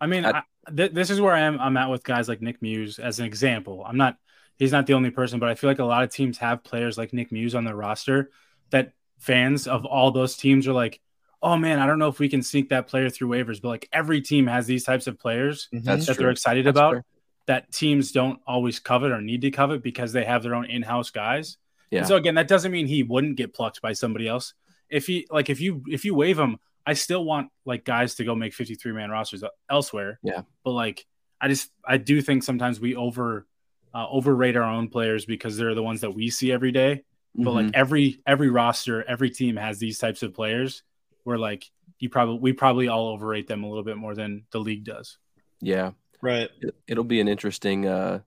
I 0.00 0.06
mean, 0.06 0.26
I- 0.26 0.42
I, 0.66 0.70
th- 0.76 0.92
this 0.92 1.08
is 1.08 1.20
where 1.20 1.32
I 1.32 1.40
am. 1.40 1.58
I'm 1.60 1.76
at 1.78 1.88
with 1.88 2.02
guys 2.04 2.28
like 2.28 2.42
Nick 2.42 2.60
Muse 2.60 2.98
as 2.98 3.20
an 3.20 3.24
example. 3.26 3.82
I'm 3.86 3.96
not. 3.96 4.18
He's 4.58 4.72
not 4.72 4.86
the 4.86 4.94
only 4.94 5.10
person, 5.10 5.40
but 5.40 5.48
I 5.48 5.54
feel 5.54 5.68
like 5.68 5.78
a 5.78 5.84
lot 5.84 6.04
of 6.04 6.12
teams 6.12 6.38
have 6.38 6.62
players 6.62 6.96
like 6.96 7.12
Nick 7.12 7.32
Muse 7.32 7.54
on 7.54 7.64
their 7.64 7.76
roster 7.76 8.30
that 8.70 8.92
fans 9.18 9.66
of 9.66 9.84
all 9.84 10.10
those 10.10 10.36
teams 10.36 10.68
are 10.68 10.72
like, 10.72 11.00
oh 11.42 11.56
man, 11.56 11.78
I 11.78 11.86
don't 11.86 11.98
know 11.98 12.08
if 12.08 12.18
we 12.18 12.28
can 12.28 12.42
sneak 12.42 12.70
that 12.70 12.86
player 12.86 13.10
through 13.10 13.28
waivers. 13.28 13.60
But 13.60 13.68
like 13.68 13.88
every 13.92 14.20
team 14.20 14.46
has 14.46 14.66
these 14.66 14.84
types 14.84 15.06
of 15.06 15.18
players 15.18 15.68
mm-hmm. 15.72 15.84
That's 15.84 16.06
that 16.06 16.14
true. 16.14 16.24
they're 16.24 16.30
excited 16.30 16.66
That's 16.66 16.76
about 16.76 16.92
fair. 16.92 17.04
that 17.46 17.72
teams 17.72 18.12
don't 18.12 18.40
always 18.46 18.78
covet 18.80 19.12
or 19.12 19.20
need 19.20 19.42
to 19.42 19.50
covet 19.50 19.82
because 19.82 20.12
they 20.12 20.24
have 20.24 20.42
their 20.42 20.54
own 20.54 20.66
in-house 20.66 21.10
guys. 21.10 21.58
Yeah. 21.90 22.00
And 22.00 22.08
so 22.08 22.16
again, 22.16 22.36
that 22.36 22.48
doesn't 22.48 22.72
mean 22.72 22.86
he 22.86 23.02
wouldn't 23.02 23.36
get 23.36 23.54
plucked 23.54 23.82
by 23.82 23.92
somebody 23.92 24.26
else. 24.26 24.54
If 24.88 25.06
he 25.06 25.26
like 25.30 25.50
if 25.50 25.60
you 25.60 25.82
if 25.86 26.04
you 26.04 26.14
waive 26.14 26.38
him, 26.38 26.58
I 26.86 26.94
still 26.94 27.24
want 27.24 27.50
like 27.64 27.84
guys 27.84 28.16
to 28.16 28.24
go 28.24 28.34
make 28.34 28.54
53 28.54 28.92
man 28.92 29.10
rosters 29.10 29.42
uh, 29.42 29.48
elsewhere. 29.70 30.18
Yeah. 30.22 30.42
But 30.64 30.72
like 30.72 31.04
I 31.40 31.48
just 31.48 31.70
I 31.84 31.98
do 31.98 32.22
think 32.22 32.42
sometimes 32.42 32.80
we 32.80 32.94
over 32.94 33.46
uh, 33.94 34.06
overrate 34.10 34.56
our 34.56 34.62
own 34.64 34.88
players 34.88 35.24
because 35.24 35.56
they're 35.56 35.74
the 35.74 35.82
ones 35.82 36.00
that 36.00 36.14
we 36.14 36.28
see 36.30 36.50
every 36.52 36.72
day. 36.72 37.04
But 37.36 37.50
Mhm. 37.50 37.54
like 37.54 37.70
every 37.74 38.20
every 38.26 38.48
roster, 38.50 39.02
every 39.04 39.30
team 39.30 39.56
has 39.56 39.78
these 39.78 39.98
types 39.98 40.22
of 40.22 40.34
players 40.34 40.82
where 41.24 41.38
like 41.38 41.70
you 41.98 42.08
probably 42.10 42.38
we 42.38 42.52
probably 42.52 42.88
all 42.88 43.08
overrate 43.08 43.46
them 43.46 43.64
a 43.64 43.68
little 43.68 43.84
bit 43.84 43.96
more 43.96 44.14
than 44.14 44.44
the 44.50 44.58
league 44.60 44.84
does. 44.84 45.18
yeah, 45.60 45.92
Right. 46.20 46.50
it, 46.60 46.74
it'll 46.86 47.04
be 47.04 47.20
an 47.20 47.28
interesting 47.28 47.86
uh, 47.86 48.20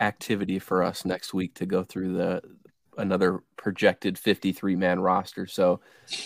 activity 0.00 0.58
for 0.58 0.82
us 0.82 1.04
next 1.04 1.34
week 1.34 1.54
to 1.54 1.66
go 1.66 1.82
through 1.84 2.12
the 2.14 2.42
another 2.96 3.42
projected 3.56 4.18
53 4.18 4.74
man 4.74 4.98
roster. 5.00 5.46
So, 5.46 5.80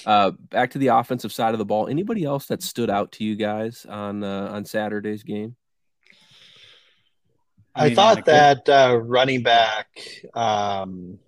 uh, 0.06 0.30
back 0.30 0.70
to 0.72 0.78
the 0.78 0.86
offensive 0.88 1.32
side 1.32 1.52
of 1.54 1.58
the 1.58 1.64
ball. 1.66 1.88
Anybody 1.88 2.24
else 2.24 2.46
that 2.46 2.62
stood 2.62 2.88
out 2.90 3.12
to 3.12 3.24
you 3.24 3.36
guys 3.36 3.84
on 3.88 4.22
uh, 4.24 4.48
on 4.52 4.64
Saturday's 4.64 5.22
game? 5.22 5.56
I, 7.74 7.86
mean, 7.86 7.96
thought 7.96 8.16
like, 8.16 8.24
that 8.26 8.68
uh, 8.68 8.96
running 8.96 9.42
back. 9.42 9.86
Um, 10.34 11.18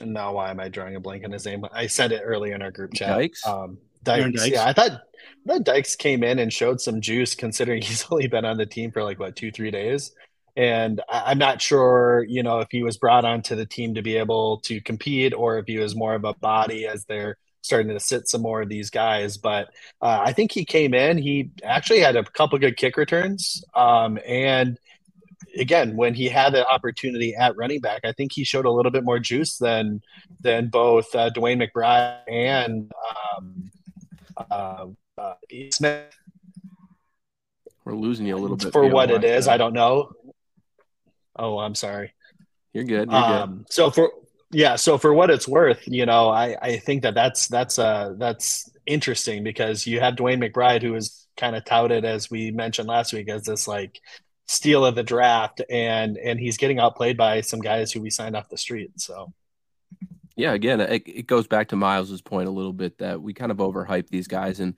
now, 0.00 0.34
why 0.34 0.50
am 0.50 0.60
I 0.60 0.68
drawing 0.68 0.96
a 0.96 1.00
blank 1.00 1.24
on 1.24 1.32
his 1.32 1.46
name? 1.46 1.64
I 1.72 1.86
said 1.86 2.12
it 2.12 2.22
earlier 2.24 2.54
in 2.54 2.62
our 2.62 2.70
group 2.70 2.92
chat. 2.92 3.16
Dykes? 3.16 3.46
Um, 3.46 3.78
Dykes. 4.02 4.40
Dykes. 4.42 4.54
Yeah, 4.54 4.66
I 4.66 4.72
thought 4.72 4.90
I 4.92 5.52
thought 5.52 5.64
Dykes 5.64 5.96
came 5.96 6.22
in 6.22 6.38
and 6.38 6.52
showed 6.52 6.80
some 6.80 7.00
juice, 7.00 7.34
considering 7.34 7.82
he's 7.82 8.06
only 8.10 8.28
been 8.28 8.44
on 8.44 8.56
the 8.56 8.66
team 8.66 8.90
for 8.90 9.02
like 9.02 9.18
what 9.18 9.36
two, 9.36 9.50
three 9.50 9.70
days. 9.70 10.12
And 10.56 11.00
I, 11.08 11.24
I'm 11.26 11.38
not 11.38 11.60
sure, 11.62 12.24
you 12.28 12.42
know, 12.42 12.60
if 12.60 12.68
he 12.70 12.82
was 12.82 12.96
brought 12.96 13.24
onto 13.24 13.54
the 13.54 13.66
team 13.66 13.94
to 13.94 14.02
be 14.02 14.16
able 14.16 14.60
to 14.60 14.80
compete, 14.80 15.34
or 15.34 15.58
if 15.58 15.66
he 15.66 15.78
was 15.78 15.94
more 15.94 16.14
of 16.14 16.24
a 16.24 16.34
body 16.34 16.86
as 16.86 17.04
they're 17.04 17.36
starting 17.62 17.92
to 17.92 18.00
sit 18.00 18.28
some 18.28 18.42
more 18.42 18.62
of 18.62 18.68
these 18.68 18.90
guys. 18.90 19.36
But 19.36 19.68
uh, 20.00 20.22
I 20.24 20.32
think 20.32 20.52
he 20.52 20.64
came 20.64 20.94
in. 20.94 21.18
He 21.18 21.50
actually 21.64 22.00
had 22.00 22.16
a 22.16 22.24
couple 22.24 22.58
good 22.58 22.76
kick 22.76 22.96
returns, 22.96 23.64
um, 23.74 24.18
and 24.26 24.78
again, 25.58 25.96
when 25.96 26.14
he 26.14 26.28
had 26.28 26.52
the 26.52 26.66
opportunity 26.68 27.34
at 27.34 27.56
running 27.56 27.80
back, 27.80 28.00
I 28.04 28.12
think 28.12 28.32
he 28.32 28.44
showed 28.44 28.64
a 28.64 28.70
little 28.70 28.92
bit 28.92 29.04
more 29.04 29.18
juice 29.18 29.56
than 29.58 30.02
than 30.40 30.68
both 30.68 31.14
uh, 31.14 31.30
DeWayne 31.30 31.62
McBride 31.62 32.20
and 32.28 32.92
um, 33.36 33.70
uh, 34.50 34.86
uh, 35.18 35.34
Smith. 35.72 36.14
We're 37.84 37.94
losing 37.94 38.26
you 38.26 38.36
a 38.36 38.38
little 38.38 38.56
bit 38.56 38.72
For 38.72 38.88
what 38.88 39.10
it 39.10 39.24
is. 39.24 39.46
Wi-Fi. 39.46 39.54
I 39.54 39.56
don't 39.56 39.72
know. 39.72 40.12
Oh, 41.36 41.58
I'm 41.58 41.74
sorry. 41.74 42.12
You're 42.72 42.84
good. 42.84 43.10
You're 43.10 43.20
good. 43.20 43.40
Um, 43.40 43.66
so 43.70 43.90
for 43.90 44.10
yeah, 44.50 44.76
so 44.76 44.98
for 44.98 45.12
what 45.12 45.30
it's 45.30 45.48
worth, 45.48 45.82
you 45.86 46.06
know, 46.06 46.28
I 46.28 46.56
I 46.60 46.76
think 46.78 47.02
that 47.02 47.14
that's 47.14 47.48
that's 47.48 47.78
uh 47.78 48.14
that's 48.16 48.70
interesting 48.86 49.42
because 49.42 49.86
you 49.86 50.00
have 50.00 50.14
DeWayne 50.14 50.42
McBride 50.42 50.82
who 50.82 50.94
is 50.94 51.26
kind 51.36 51.56
of 51.56 51.64
touted 51.64 52.04
as 52.04 52.30
we 52.30 52.50
mentioned 52.50 52.88
last 52.88 53.12
week 53.12 53.28
as 53.28 53.42
this 53.42 53.68
like 53.68 54.00
steal 54.46 54.84
of 54.84 54.94
the 54.94 55.02
draft 55.02 55.60
and 55.70 56.16
and 56.16 56.38
he's 56.38 56.56
getting 56.56 56.78
outplayed 56.78 57.16
by 57.16 57.40
some 57.40 57.60
guys 57.60 57.90
who 57.92 58.00
we 58.00 58.10
signed 58.10 58.36
off 58.36 58.48
the 58.48 58.56
street. 58.56 58.90
So 58.96 59.32
Yeah, 60.36 60.52
again, 60.52 60.80
it, 60.80 61.02
it 61.06 61.26
goes 61.26 61.46
back 61.46 61.68
to 61.68 61.76
Myles's 61.76 62.22
point 62.22 62.48
a 62.48 62.52
little 62.52 62.72
bit 62.72 62.98
that 62.98 63.20
we 63.20 63.34
kind 63.34 63.50
of 63.50 63.58
overhyped 63.58 64.08
these 64.08 64.28
guys, 64.28 64.60
and 64.60 64.74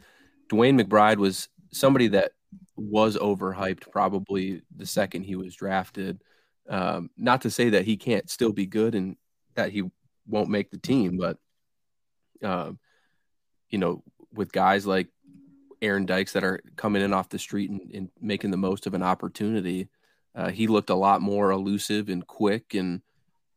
DeWayne 0.50 0.80
McBride 0.80 1.18
was 1.18 1.48
somebody 1.70 2.08
that 2.08 2.32
was 2.76 3.16
overhyped 3.16 3.90
probably 3.90 4.62
the 4.76 4.86
second 4.86 5.24
he 5.24 5.36
was 5.36 5.54
drafted. 5.54 6.22
Um, 6.68 7.10
not 7.16 7.42
to 7.42 7.50
say 7.50 7.70
that 7.70 7.84
he 7.84 7.96
can't 7.96 8.28
still 8.30 8.52
be 8.52 8.66
good 8.66 8.94
and 8.94 9.16
that 9.54 9.70
he 9.72 9.82
won't 10.26 10.50
make 10.50 10.70
the 10.70 10.78
team, 10.78 11.18
but 11.18 11.38
um, 12.42 12.78
you 13.70 13.78
know, 13.78 14.02
with 14.32 14.52
guys 14.52 14.86
like 14.86 15.08
Aaron 15.80 16.06
Dykes 16.06 16.32
that 16.32 16.44
are 16.44 16.60
coming 16.76 17.02
in 17.02 17.12
off 17.12 17.28
the 17.28 17.38
street 17.38 17.70
and, 17.70 17.80
and 17.94 18.10
making 18.20 18.50
the 18.50 18.56
most 18.56 18.86
of 18.86 18.94
an 18.94 19.02
opportunity, 19.02 19.88
uh, 20.34 20.50
he 20.50 20.66
looked 20.66 20.90
a 20.90 20.94
lot 20.94 21.20
more 21.20 21.50
elusive 21.50 22.08
and 22.08 22.26
quick 22.26 22.74
and 22.74 23.02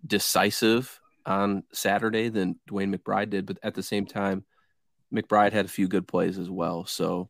decisive 0.06 1.00
on 1.26 1.64
Saturday 1.72 2.30
than 2.30 2.60
DeWayne 2.70 2.96
McBride 2.96 3.30
did. 3.30 3.46
But 3.46 3.60
at 3.64 3.76
the 3.76 3.84
same 3.84 4.06
time, 4.06 4.44
McBride 5.14 5.54
had 5.54 5.66
a 5.66 5.70
few 5.70 5.88
good 5.88 6.08
plays 6.08 6.38
as 6.38 6.50
well. 6.50 6.86
So, 6.86 7.30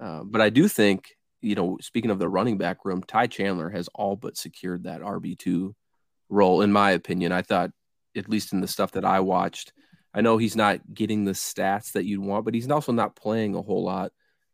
uh, 0.00 0.22
but 0.24 0.40
I 0.40 0.50
do 0.50 0.68
think, 0.68 1.16
you 1.42 1.54
know, 1.54 1.78
speaking 1.80 2.10
of 2.10 2.18
the 2.18 2.28
running 2.28 2.58
back 2.58 2.84
room, 2.84 3.02
Ty 3.02 3.26
Chandler 3.26 3.70
has 3.70 3.88
all 3.94 4.16
but 4.16 4.36
secured 4.36 4.84
that 4.84 5.00
RB2 5.00 5.74
role, 6.28 6.62
in 6.62 6.72
my 6.72 6.92
opinion. 6.92 7.32
I 7.32 7.42
thought, 7.42 7.70
at 8.16 8.28
least 8.28 8.52
in 8.52 8.60
the 8.60 8.68
stuff 8.68 8.92
that 8.92 9.04
I 9.04 9.20
watched, 9.20 9.72
I 10.12 10.20
know 10.20 10.38
he's 10.38 10.56
not 10.56 10.80
getting 10.92 11.24
the 11.24 11.32
stats 11.32 11.92
that 11.92 12.04
you'd 12.04 12.20
want, 12.20 12.44
but 12.44 12.54
he's 12.54 12.70
also 12.70 12.92
not 12.92 13.16
playing 13.16 13.54
a 13.54 13.62
whole 13.62 13.84
lot. 13.84 14.12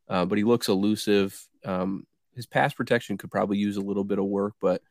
Uh, 0.09 0.25
but 0.25 0.39
he 0.39 0.45
looks 0.45 0.69
elusive. 0.69 1.37
Um, 1.65 2.07
his 2.35 2.47
pass 2.47 2.75
protection 2.75 3.19
could 3.19 3.31
probably 3.31 3.59
use 3.59 3.77
a 3.77 3.81
little 3.81 4.05
bit 4.05 4.19
of 4.19 4.27
work, 4.27 4.55
but 4.61 4.83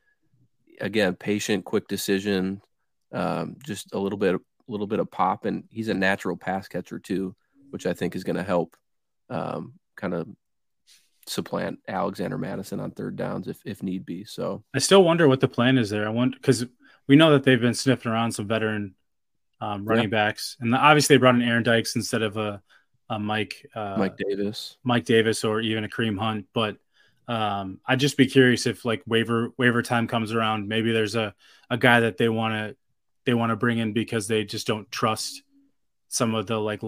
again, 0.81 1.15
patient, 1.15 1.63
quick 1.63 1.87
decision, 1.87 2.61
Um, 3.11 3.55
just 3.63 3.93
a 3.93 3.99
little 3.99 4.17
bit, 4.17 4.35
a 4.35 4.39
little 4.67 4.87
bit 4.87 4.99
of 4.99 5.09
pop, 5.09 5.45
and 5.45 5.63
he's 5.69 5.89
a 5.89 5.93
natural 5.93 6.35
pass 6.35 6.67
catcher 6.67 6.99
too, 6.99 7.35
which 7.69 7.85
I 7.85 7.93
think 7.93 8.15
is 8.15 8.23
going 8.23 8.35
to 8.35 8.43
help 8.43 8.75
um, 9.29 9.75
kind 9.95 10.13
of 10.13 10.27
supplant 11.27 11.79
Alexander 11.87 12.37
Mattison 12.37 12.79
on 12.79 12.91
third 12.91 13.15
downs 13.15 13.47
if 13.47 13.59
if 13.65 13.81
need 13.81 14.05
be. 14.05 14.25
So 14.25 14.63
I 14.73 14.79
still 14.79 15.03
wonder 15.03 15.27
what 15.27 15.39
the 15.39 15.47
plan 15.47 15.77
is 15.77 15.89
there. 15.89 16.05
I 16.05 16.09
want 16.09 16.33
because 16.33 16.65
we 17.07 17.15
know 17.15 17.31
that 17.31 17.43
they've 17.43 17.61
been 17.61 17.73
sniffing 17.73 18.11
around 18.11 18.33
some 18.33 18.47
veteran 18.47 18.95
um, 19.61 19.85
running 19.85 20.05
yeah. 20.05 20.09
backs, 20.09 20.57
and 20.59 20.75
obviously 20.75 21.15
they 21.15 21.19
brought 21.19 21.35
in 21.35 21.41
Aaron 21.41 21.63
Dykes 21.63 21.95
instead 21.95 22.21
of 22.21 22.37
a, 22.37 22.61
a 23.09 23.19
Mike 23.19 23.65
uh, 23.75 23.95
Mike 23.97 24.17
Davis, 24.17 24.77
Mike 24.83 25.05
Davis, 25.05 25.43
or 25.43 25.61
even 25.61 25.83
a 25.83 25.89
Kareem 25.89 26.17
Hunt. 26.17 26.47
But 26.53 26.77
um, 27.27 27.79
I'd 27.85 27.99
just 27.99 28.17
be 28.17 28.27
curious 28.27 28.65
if 28.65 28.85
like 28.85 29.01
waiver 29.05 29.49
waiver 29.57 29.81
time 29.81 30.07
comes 30.07 30.33
around, 30.33 30.67
maybe 30.67 30.91
there's 30.91 31.15
a 31.15 31.33
a 31.69 31.77
guy 31.77 32.01
that 32.01 32.17
they 32.17 32.29
want 32.29 32.53
to 32.53 32.75
they 33.25 33.33
want 33.33 33.51
to 33.51 33.55
bring 33.55 33.79
in 33.79 33.93
because 33.93 34.27
they 34.27 34.43
just 34.43 34.67
don't 34.67 34.91
trust 34.91 35.41
some 36.07 36.35
of 36.35 36.47
the 36.47 36.57
like 36.57 36.81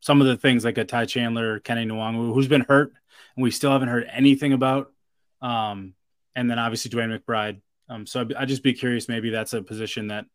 some 0.00 0.20
of 0.20 0.26
the 0.26 0.36
things 0.36 0.64
like 0.64 0.78
a 0.78 0.84
Ty 0.84 1.06
Chandler, 1.06 1.60
Kene 1.60 1.86
Nwangwu, 1.86 2.32
who's 2.32 2.48
been 2.48 2.64
hurt 2.68 2.92
and 3.38 3.42
we 3.44 3.50
still 3.52 3.70
haven't 3.70 3.88
heard 3.88 4.08
anything 4.12 4.52
about. 4.52 4.92
Um, 5.40 5.94
and 6.34 6.50
then 6.50 6.58
obviously 6.58 6.90
DeWayne 6.90 7.18
McBride. 7.18 7.60
Um, 7.88 8.04
so 8.04 8.20
I'd, 8.20 8.34
I'd 8.34 8.48
just 8.48 8.64
be 8.64 8.74
curious. 8.74 9.08
Maybe 9.08 9.30
that's 9.30 9.54
a 9.54 9.62
position 9.62 10.08
that 10.08 10.26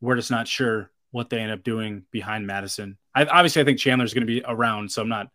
we're 0.00 0.16
just 0.16 0.32
not 0.32 0.48
sure 0.48 0.90
what 1.10 1.30
they 1.30 1.40
end 1.40 1.52
up 1.52 1.62
doing 1.62 2.04
behind 2.10 2.46
Mattison. 2.46 2.98
I, 3.14 3.24
obviously, 3.24 3.62
I 3.62 3.64
think 3.64 3.78
Chandler's 3.78 4.14
going 4.14 4.26
to 4.26 4.32
be 4.32 4.42
around, 4.46 4.90
so 4.90 5.02
I'm 5.02 5.08
not 5.08 5.28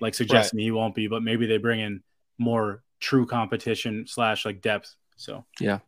like 0.00 0.14
suggesting 0.14 0.58
right. 0.58 0.64
he 0.64 0.70
won't 0.70 0.94
be, 0.94 1.06
but 1.06 1.22
maybe 1.22 1.46
they 1.46 1.58
bring 1.58 1.80
in 1.80 2.02
more 2.38 2.82
true 2.98 3.26
competition 3.26 4.06
slash 4.06 4.44
like 4.44 4.60
depth. 4.60 4.94
So 5.16 5.44
yeah, 5.60 5.80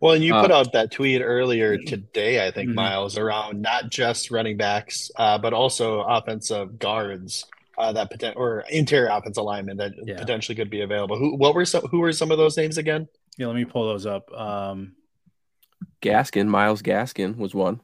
well, 0.00 0.14
and 0.14 0.22
you 0.22 0.34
uh, 0.34 0.42
put 0.42 0.50
out 0.50 0.72
that 0.72 0.90
tweet 0.90 1.22
earlier 1.22 1.78
today, 1.78 2.46
I 2.46 2.50
think, 2.50 2.68
mm-hmm. 2.68 2.76
Myles, 2.76 3.16
around 3.16 3.62
not 3.62 3.90
just 3.90 4.30
running 4.30 4.56
backs, 4.56 5.10
uh, 5.16 5.38
but 5.38 5.52
also 5.52 6.00
offensive 6.00 6.78
guards 6.78 7.46
uh, 7.78 7.92
that 7.92 8.10
potential 8.10 8.40
or 8.40 8.64
interior 8.70 9.08
offensive 9.08 9.44
linemen 9.44 9.78
that 9.78 9.92
yeah. 10.04 10.18
potentially 10.18 10.56
could 10.56 10.70
be 10.70 10.82
available. 10.82 11.18
Who 11.18 11.36
what 11.36 11.54
were 11.54 11.64
some 11.64 11.82
who 11.90 12.00
were 12.00 12.12
some 12.12 12.30
of 12.30 12.38
those 12.38 12.56
names 12.56 12.78
again? 12.78 13.08
Yeah, 13.38 13.46
let 13.46 13.56
me 13.56 13.64
pull 13.64 13.86
those 13.88 14.06
up. 14.06 14.30
Um, 14.32 14.94
Gaskin, 16.02 16.48
Myles 16.48 16.82
Gaskin 16.82 17.36
was 17.36 17.54
one. 17.54 17.80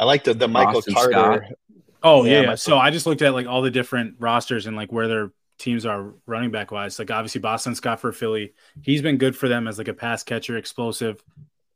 I 0.00 0.04
like 0.04 0.24
the 0.24 0.32
the 0.32 0.48
Michael 0.48 0.78
Austin 0.78 0.94
Carter. 0.94 1.44
Scott. 1.44 1.58
Oh 2.02 2.24
yeah, 2.24 2.40
yeah. 2.40 2.54
so 2.54 2.78
I 2.78 2.90
just 2.90 3.04
looked 3.04 3.20
at 3.20 3.34
like 3.34 3.46
all 3.46 3.60
the 3.60 3.70
different 3.70 4.14
rosters 4.18 4.66
and 4.66 4.74
like 4.74 4.90
where 4.90 5.06
their 5.06 5.32
teams 5.58 5.84
are 5.84 6.14
running 6.24 6.50
back 6.50 6.70
wise. 6.70 6.98
Like 6.98 7.10
obviously 7.10 7.42
Boston 7.42 7.74
Scott 7.74 8.00
for 8.00 8.10
Philly, 8.10 8.54
he's 8.80 9.02
been 9.02 9.18
good 9.18 9.36
for 9.36 9.46
them 9.46 9.68
as 9.68 9.76
like 9.76 9.88
a 9.88 9.94
pass 9.94 10.22
catcher, 10.22 10.56
explosive. 10.56 11.22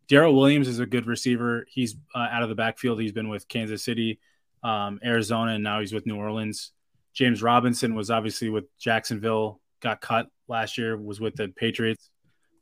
Darrel 0.08 0.34
Williams 0.34 0.68
is 0.68 0.78
a 0.78 0.86
good 0.86 1.06
receiver. 1.06 1.66
He's 1.68 1.96
uh, 2.14 2.26
out 2.30 2.42
of 2.42 2.48
the 2.48 2.54
backfield. 2.54 2.98
He's 2.98 3.12
been 3.12 3.28
with 3.28 3.46
Kansas 3.46 3.84
City, 3.84 4.20
um, 4.62 5.00
Arizona, 5.04 5.52
and 5.52 5.64
now 5.64 5.80
he's 5.80 5.92
with 5.92 6.06
New 6.06 6.16
Orleans. 6.16 6.72
James 7.12 7.42
Robinson 7.42 7.94
was 7.94 8.10
obviously 8.10 8.48
with 8.48 8.64
Jacksonville, 8.78 9.60
got 9.80 10.00
cut 10.00 10.28
last 10.48 10.78
year, 10.78 10.96
was 10.96 11.20
with 11.20 11.36
the 11.36 11.48
Patriots, 11.48 12.08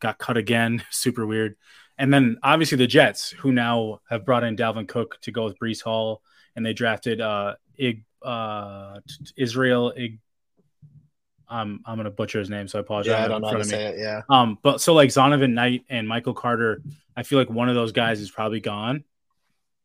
got 0.01 0.19
cut 0.19 0.37
again. 0.37 0.85
Super 0.91 1.25
weird. 1.25 1.55
And 1.99 2.13
then 2.13 2.39
obviously 2.43 2.79
the 2.79 2.87
Jets, 2.87 3.31
who 3.31 3.53
now 3.53 4.01
have 4.09 4.25
brought 4.25 4.45
in 4.45 4.57
Dalvin 4.57 4.89
Cook 4.89 5.21
to 5.23 5.31
go 5.31 5.45
with 5.45 5.59
Breece 5.59 5.83
Hall, 5.83 6.23
and 6.57 6.65
they 6.65 6.73
drafted 6.73 7.21
uh, 7.21 7.55
Ig, 7.77 8.05
uh, 8.23 9.01
Israel 9.37 9.93
Ig, 9.97 10.19
I'm 11.53 11.81
I'm 11.85 11.99
gonna 11.99 12.11
butcher 12.11 12.39
his 12.39 12.49
name, 12.49 12.67
so 12.67 12.79
I 12.79 12.81
apologize. 12.81 13.11
Yeah, 13.11 13.25
I 13.25 13.29
don't 13.29 13.43
know 13.43 13.49
how 13.49 13.59
to 13.59 13.65
say 13.65 13.85
it. 13.85 13.99
Yeah. 13.99 14.23
Um, 14.31 14.59
but 14.63 14.81
so 14.81 14.95
like 14.95 15.11
Zonovan 15.11 15.53
Knight 15.53 15.85
and 15.91 16.09
Michael 16.09 16.33
Carter, 16.33 16.83
I 17.15 17.23
feel 17.25 17.39
like 17.39 17.51
one 17.51 17.69
of 17.69 17.75
those 17.75 17.93
guys 17.93 18.21
is 18.21 18.31
probably 18.31 18.61
gone 18.61 19.05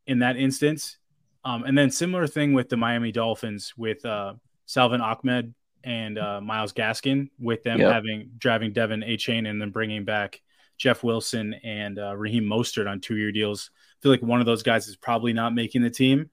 in 0.06 0.20
that 0.20 0.38
instance. 0.38 0.98
Um, 1.44 1.66
and 1.66 1.78
then 1.78 1.92
similar 1.92 2.26
thing 2.26 2.54
with 2.54 2.70
the 2.70 2.78
Miami 2.78 3.12
Dolphins 3.12 3.74
with 3.78 4.06
uh, 4.06 4.36
Salvon 4.66 5.02
Ahmed 5.02 5.54
and 5.84 6.18
uh, 6.18 6.42
Myles 6.42 6.74
Gaskin, 6.74 7.30
with 7.38 7.64
them 7.64 7.80
yep. 7.80 7.92
having 7.92 8.32
driving 8.38 8.74
De'Von 8.74 9.08
Achane 9.08 9.48
and 9.48 9.62
then 9.62 9.70
bringing 9.70 10.06
back 10.06 10.42
Jeff 10.78 11.04
Wilson 11.04 11.56
and 11.64 12.00
uh, 12.00 12.16
Raheem 12.16 12.44
Mostert 12.44 12.90
on 12.90 13.00
two 13.00 13.18
year 13.18 13.32
deals. 13.32 13.72
I 13.74 13.98
feel 14.02 14.12
like 14.12 14.22
one 14.22 14.40
of 14.40 14.46
those 14.46 14.64
guys 14.64 14.88
is 14.88 14.96
probably 14.96 15.34
not 15.34 15.54
making 15.54 15.82
the 15.82 15.90
team. 15.90 16.30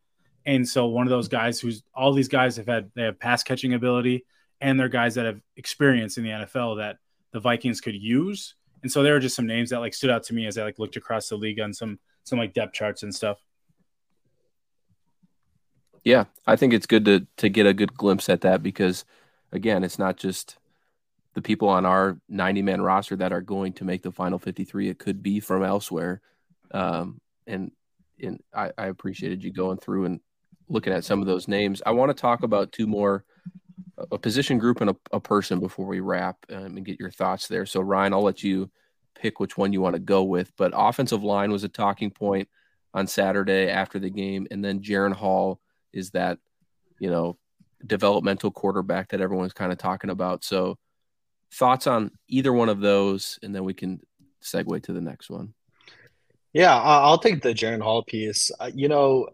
And 0.46 0.68
so 0.68 0.86
one 0.86 1.06
of 1.06 1.10
those 1.10 1.28
guys 1.28 1.58
who's 1.58 1.82
all 1.94 2.12
these 2.12 2.28
guys 2.28 2.56
have 2.56 2.66
had 2.66 2.90
they 2.94 3.02
have 3.02 3.18
pass 3.18 3.42
catching 3.42 3.74
ability 3.74 4.26
and 4.60 4.78
they're 4.78 4.88
guys 4.88 5.14
that 5.14 5.26
have 5.26 5.40
experience 5.56 6.18
in 6.18 6.24
the 6.24 6.30
NFL 6.30 6.78
that 6.78 6.98
the 7.32 7.40
Vikings 7.40 7.80
could 7.80 7.94
use. 7.94 8.54
And 8.82 8.92
so 8.92 9.02
there 9.02 9.16
are 9.16 9.20
just 9.20 9.36
some 9.36 9.46
names 9.46 9.70
that 9.70 9.80
like 9.80 9.94
stood 9.94 10.10
out 10.10 10.24
to 10.24 10.34
me 10.34 10.46
as 10.46 10.58
I 10.58 10.62
like 10.62 10.78
looked 10.78 10.96
across 10.96 11.28
the 11.28 11.36
league 11.36 11.60
on 11.60 11.72
some 11.72 11.98
some 12.24 12.38
like 12.38 12.52
depth 12.52 12.74
charts 12.74 13.02
and 13.02 13.14
stuff. 13.14 13.38
Yeah, 16.04 16.24
I 16.46 16.56
think 16.56 16.74
it's 16.74 16.86
good 16.86 17.06
to 17.06 17.26
to 17.38 17.48
get 17.48 17.66
a 17.66 17.72
good 17.72 17.94
glimpse 17.94 18.28
at 18.28 18.42
that 18.42 18.62
because 18.62 19.06
again, 19.52 19.84
it's 19.84 19.98
not 19.98 20.18
just 20.18 20.58
the 21.34 21.42
people 21.42 21.68
on 21.68 21.84
our 21.84 22.18
90 22.28 22.62
man 22.62 22.80
roster 22.80 23.16
that 23.16 23.32
are 23.32 23.40
going 23.40 23.72
to 23.74 23.84
make 23.84 24.02
the 24.02 24.12
final 24.12 24.38
53. 24.38 24.88
It 24.88 24.98
could 24.98 25.22
be 25.22 25.40
from 25.40 25.62
elsewhere. 25.62 26.20
Um, 26.70 27.20
and 27.46 27.72
and 28.22 28.40
I, 28.54 28.70
I 28.78 28.86
appreciated 28.86 29.42
you 29.42 29.52
going 29.52 29.78
through 29.78 30.04
and 30.06 30.20
looking 30.68 30.92
at 30.92 31.04
some 31.04 31.20
of 31.20 31.26
those 31.26 31.48
names. 31.48 31.82
I 31.84 31.90
want 31.90 32.10
to 32.10 32.20
talk 32.20 32.42
about 32.42 32.72
two 32.72 32.86
more 32.86 33.24
a 34.10 34.18
position 34.18 34.58
group 34.58 34.80
and 34.80 34.90
a, 34.90 34.96
a 35.12 35.20
person 35.20 35.60
before 35.60 35.86
we 35.86 36.00
wrap 36.00 36.36
um, 36.50 36.76
and 36.76 36.84
get 36.84 36.98
your 36.98 37.10
thoughts 37.10 37.48
there. 37.48 37.66
So 37.66 37.80
Ryan, 37.80 38.12
I'll 38.12 38.22
let 38.22 38.42
you 38.42 38.70
pick 39.14 39.40
which 39.40 39.56
one 39.56 39.72
you 39.72 39.80
want 39.80 39.94
to 39.94 40.00
go 40.00 40.24
with. 40.24 40.52
But 40.56 40.72
offensive 40.74 41.22
line 41.22 41.52
was 41.52 41.64
a 41.64 41.68
talking 41.68 42.10
point 42.10 42.48
on 42.92 43.06
Saturday 43.06 43.68
after 43.68 43.98
the 43.98 44.10
game, 44.10 44.46
and 44.50 44.64
then 44.64 44.80
Jaren 44.80 45.12
Hall 45.12 45.60
is 45.92 46.10
that 46.10 46.38
you 46.98 47.10
know 47.10 47.38
developmental 47.86 48.50
quarterback 48.50 49.10
that 49.10 49.20
everyone's 49.20 49.52
kind 49.52 49.72
of 49.72 49.78
talking 49.78 50.10
about. 50.10 50.44
So 50.44 50.78
thoughts 51.54 51.86
on 51.86 52.10
either 52.28 52.52
one 52.52 52.68
of 52.68 52.80
those, 52.80 53.38
and 53.42 53.54
then 53.54 53.64
we 53.64 53.74
can 53.74 54.00
segue 54.42 54.82
to 54.84 54.92
the 54.92 55.00
next 55.00 55.30
one. 55.30 55.54
Yeah, 56.52 56.76
I'll 56.76 57.18
take 57.18 57.42
the 57.42 57.54
Jaren 57.54 57.82
Hall 57.82 58.02
piece. 58.02 58.52
Uh, 58.60 58.70
you 58.72 58.88
know, 58.88 59.28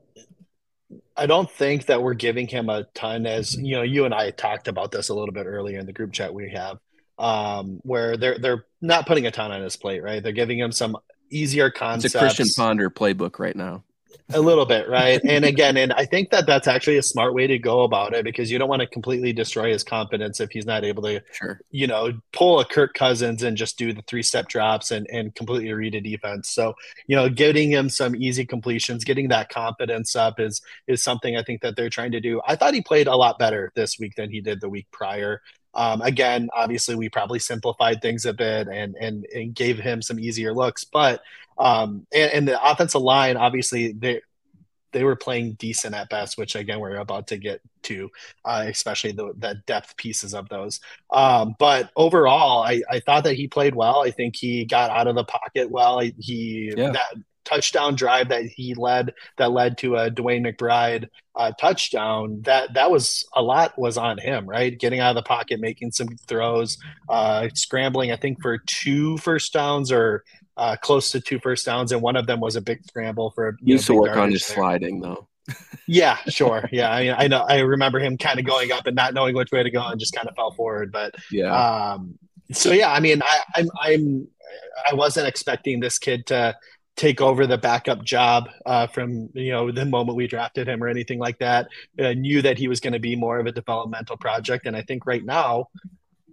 I 1.16 1.26
don't 1.26 1.50
think 1.50 1.87
that 1.87 2.02
we're 2.02 2.14
giving 2.14 2.46
him 2.46 2.68
a 2.68 2.85
ton 2.94 3.26
as 3.26 3.56
you 3.56 3.76
know, 3.76 3.83
you 3.83 4.04
and 4.06 4.14
I 4.14 4.30
talked 4.30 4.68
about 4.68 4.90
this 4.90 5.11
a 5.11 5.14
little 5.14 5.35
bit 5.35 5.46
earlier 5.46 5.78
in 5.78 5.87
the 5.87 5.92
group 5.92 6.12
chat 6.12 6.33
we 6.33 6.50
have, 6.50 6.78
um, 7.18 7.80
where 7.83 8.16
they're 8.16 8.38
they're 8.38 8.64
not 8.80 9.06
putting 9.06 9.26
a 9.26 9.30
ton 9.30 9.52
on 9.52 9.62
his 9.62 9.76
plate, 9.76 10.02
right? 10.02 10.22
They're 10.22 10.33
giving 10.33 10.59
him 10.59 10.72
some 10.72 10.96
easier 11.30 11.70
concepts. 11.70 12.06
It's 12.06 12.14
a 12.14 12.18
Christian 12.18 12.46
Ponder 12.56 12.88
playbook 12.88 13.38
right 13.38 13.56
now 13.56 13.85
a 14.33 14.40
little 14.40 14.66
bit 14.66 14.88
right? 14.88 15.20
And 15.25 15.44
again 15.44 15.77
and 15.77 15.92
i 15.92 16.05
think 16.05 16.31
that 16.31 16.46
that's 16.46 16.68
actually 16.68 16.99
a 16.99 17.03
smart 17.03 17.35
way 17.35 17.46
to 17.46 17.59
go 17.59 17.83
about 17.83 18.14
it 18.14 18.25
because 18.25 18.51
you 18.51 18.59
don't 18.59 18.68
want 18.68 18.81
to 18.81 18.87
completely 18.87 19.33
destroy 19.33 19.73
his 19.73 19.85
confidence 19.85 20.40
if 20.40 20.51
he's 20.51 20.66
not 20.66 20.85
able 20.85 21.03
to 21.03 21.20
sure. 21.33 21.61
you 21.70 21.87
know 21.87 22.12
pull 22.33 22.61
a 22.61 22.64
kirk 22.64 22.94
cousins 22.94 23.42
and 23.42 23.57
just 23.57 23.79
do 23.79 23.92
the 23.92 24.03
three 24.03 24.23
step 24.23 24.49
drops 24.49 24.90
and, 24.90 25.07
and 25.12 25.35
completely 25.35 25.73
read 25.73 25.94
a 25.94 26.01
defense. 26.01 26.51
So 26.51 26.75
you 27.07 27.16
know 27.16 27.29
getting 27.29 27.70
him 27.70 27.88
some 27.88 28.14
easy 28.16 28.44
completions 28.44 29.05
getting 29.05 29.29
that 29.29 29.49
confidence 29.49 30.16
up 30.16 30.40
is 30.40 30.61
is 30.87 31.03
something 31.03 31.37
i 31.37 31.42
think 31.42 31.62
that 31.62 31.77
they're 31.77 31.90
trying 31.90 32.12
to 32.12 32.20
do. 32.20 32.40
I 32.46 32.57
thought 32.57 32.75
he 32.75 32.83
played 32.83 33.07
a 33.07 33.16
lot 33.16 33.38
better 33.38 33.73
this 33.75 33.99
week 33.99 34.14
than 34.16 34.31
he 34.31 34.40
did 34.40 34.61
the 34.61 34.68
week 34.68 34.87
prior 34.90 35.40
um, 35.74 36.02
again, 36.02 36.48
obviously, 36.54 36.94
we 36.94 37.09
probably 37.09 37.38
simplified 37.38 38.02
things 38.02 38.24
a 38.24 38.33
bit 38.33 38.68
and 38.68 38.96
and, 38.96 39.26
and 39.35 39.54
gave 39.54 39.78
him 39.78 40.02
some 40.02 40.18
easier 40.18 40.52
looks, 40.52 40.85
but 40.85 41.22
um, 41.59 42.06
and, 42.12 42.33
and, 42.33 42.48
the 42.48 42.70
offensive 42.70 43.02
line, 43.02 43.37
obviously, 43.37 43.92
they 43.92 44.22
they 44.92 45.04
were 45.04 45.16
playing 45.16 45.52
decent 45.54 45.94
at 45.94 46.09
best, 46.09 46.38
which 46.38 46.56
again 46.56 46.80
we're 46.80 46.96
about 46.96 47.28
to 47.28 47.37
get 47.37 47.61
to, 47.83 48.11
uh, 48.44 48.64
especially 48.66 49.12
the, 49.12 49.33
the 49.38 49.62
depth 49.66 49.96
pieces 49.96 50.35
of 50.35 50.48
those. 50.48 50.80
Um, 51.11 51.54
but 51.59 51.90
overall, 51.96 52.62
I, 52.62 52.83
I 52.90 53.00
thought 53.00 53.24
that 53.24 53.35
he 53.35 53.46
played 53.46 53.74
well. 53.74 54.02
I 54.02 54.11
think 54.11 54.37
he 54.37 54.64
got 54.64 54.90
out 54.90 55.06
of 55.06 55.14
the 55.14 55.24
pocket 55.24 55.70
well. 55.70 56.00
He 56.00 56.72
yeah. 56.76 56.90
that 56.90 57.14
touchdown 57.44 57.94
drive 57.94 58.29
that 58.29 58.44
he 58.44 58.74
led 58.74 59.14
that 59.38 59.50
led 59.50 59.79
to 59.79 59.96
a 59.96 60.11
DeWayne 60.11 60.46
McBride 60.46 61.09
uh, 61.35 61.53
touchdown. 61.61 62.42
That 62.42 62.74
that 62.74 62.90
was 62.90 63.26
a 63.35 63.42
lot 63.42 63.79
was 63.79 63.96
on 63.96 64.18
him, 64.18 64.46
right? 64.46 64.79
Getting 64.79 65.00
out 65.00 65.11
of 65.11 65.16
the 65.16 65.26
pocket, 65.26 65.61
making 65.61 65.92
some 65.92 66.09
throws, 66.29 66.79
uh, 67.09 67.48
scrambling. 67.55 68.12
I 68.12 68.16
think 68.16 68.42
for 68.42 68.59
two 68.59 69.16
first 69.18 69.53
downs 69.53 69.90
or 69.92 70.24
uh, 70.57 70.76
close 70.76 71.11
to 71.12 71.20
two 71.20 71.38
first 71.38 71.64
downs, 71.64 71.92
and 71.92 72.03
one 72.03 72.16
of 72.16 72.26
them 72.26 72.40
was 72.40 72.57
a 72.57 72.61
big 72.61 72.85
scramble 72.85 73.31
for. 73.31 73.57
He 73.64 73.72
used 73.72 73.87
to 73.87 73.94
work 73.94 74.16
on 74.16 74.31
his 74.31 74.46
there. 74.46 74.57
sliding 74.57 75.00
though. 75.00 75.29
yeah, 75.87 76.16
sure. 76.29 76.68
Yeah, 76.70 76.90
I 76.90 77.03
mean, 77.03 77.14
I 77.16 77.29
know. 77.29 77.46
I 77.48 77.61
remember 77.61 77.98
him 77.98 78.18
kind 78.18 78.38
of 78.38 78.44
going 78.44 78.72
up 78.72 78.87
and 78.87 78.94
not 78.94 79.14
knowing 79.14 79.35
which 79.35 79.50
way 79.53 79.62
to 79.62 79.70
go, 79.70 79.85
and 79.87 79.98
just 79.98 80.14
kind 80.14 80.29
of 80.29 80.35
fell 80.37 80.53
forward. 80.53 80.92
But 80.92 81.14
yeah. 81.31 81.53
Um, 81.55 82.18
so 82.53 82.72
yeah, 82.72 82.92
I 82.92 83.00
mean, 83.00 83.22
I, 83.22 83.40
I'm 83.57 83.68
I'm 83.81 84.29
I 84.90 84.94
wasn't 84.94 85.29
expecting 85.29 85.81
this 85.81 85.98
kid 85.98 86.26
to 86.26 86.57
take 87.01 87.23
over 87.23 87.47
the 87.47 87.57
backup 87.57 88.05
job 88.05 88.51
uh, 88.67 88.87
from 88.87 89.31
you 89.33 89.51
know 89.51 89.73
the 89.73 89.87
moment 89.87 90.17
we 90.17 90.27
drafted 90.27 90.69
him 90.69 90.85
or 90.85 90.89
anything 90.89 91.19
like 91.19 91.39
that. 91.39 91.69
I 91.99 92.13
knew 92.13 92.43
that 92.43 92.59
he 92.59 92.69
was 92.69 92.79
going 92.79 92.93
to 92.93 93.01
be 93.01 93.17
more 93.17 93.39
of 93.39 93.47
a 93.47 93.53
developmental 93.53 94.19
project, 94.19 94.67
and 94.67 94.77
I 94.77 94.83
think 94.83 95.07
right 95.07 95.25
now 95.25 95.69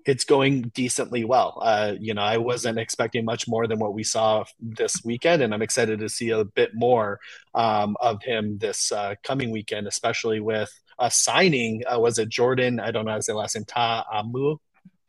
it's 0.06 0.26
going 0.26 0.64
decently 0.74 1.24
well. 1.24 1.60
Uh, 1.62 1.94
you 1.98 2.14
know, 2.14 2.22
I 2.22 2.38
wasn't 2.38 2.80
expecting 2.80 3.24
much 3.24 3.48
more 3.48 3.66
than 3.66 3.80
what 3.80 3.94
we 3.94 4.04
saw 4.04 4.44
this 4.60 5.06
weekend, 5.06 5.42
and 5.42 5.54
I'm 5.54 5.62
excited 5.62 6.00
to 6.00 6.10
see 6.10 6.32
a 6.32 6.44
bit 6.44 6.72
more 6.74 7.22
um, 7.56 7.96
of 8.02 8.22
him 8.22 8.58
this 8.58 8.92
uh, 8.92 9.16
coming 9.24 9.52
weekend, 9.52 9.88
especially 9.88 10.42
with 10.42 10.70
a 11.00 11.10
signing. 11.10 11.84
Uh, 11.90 12.00
was 12.02 12.20
it 12.20 12.28
Jordan? 12.28 12.82
I 12.82 12.92
don't 12.92 13.06
know 13.06 13.12
how 13.12 13.18
to 13.18 13.24
say 13.24 13.32
last 13.32 13.56
name. 13.56 13.64
Ta'amu. 13.64 14.58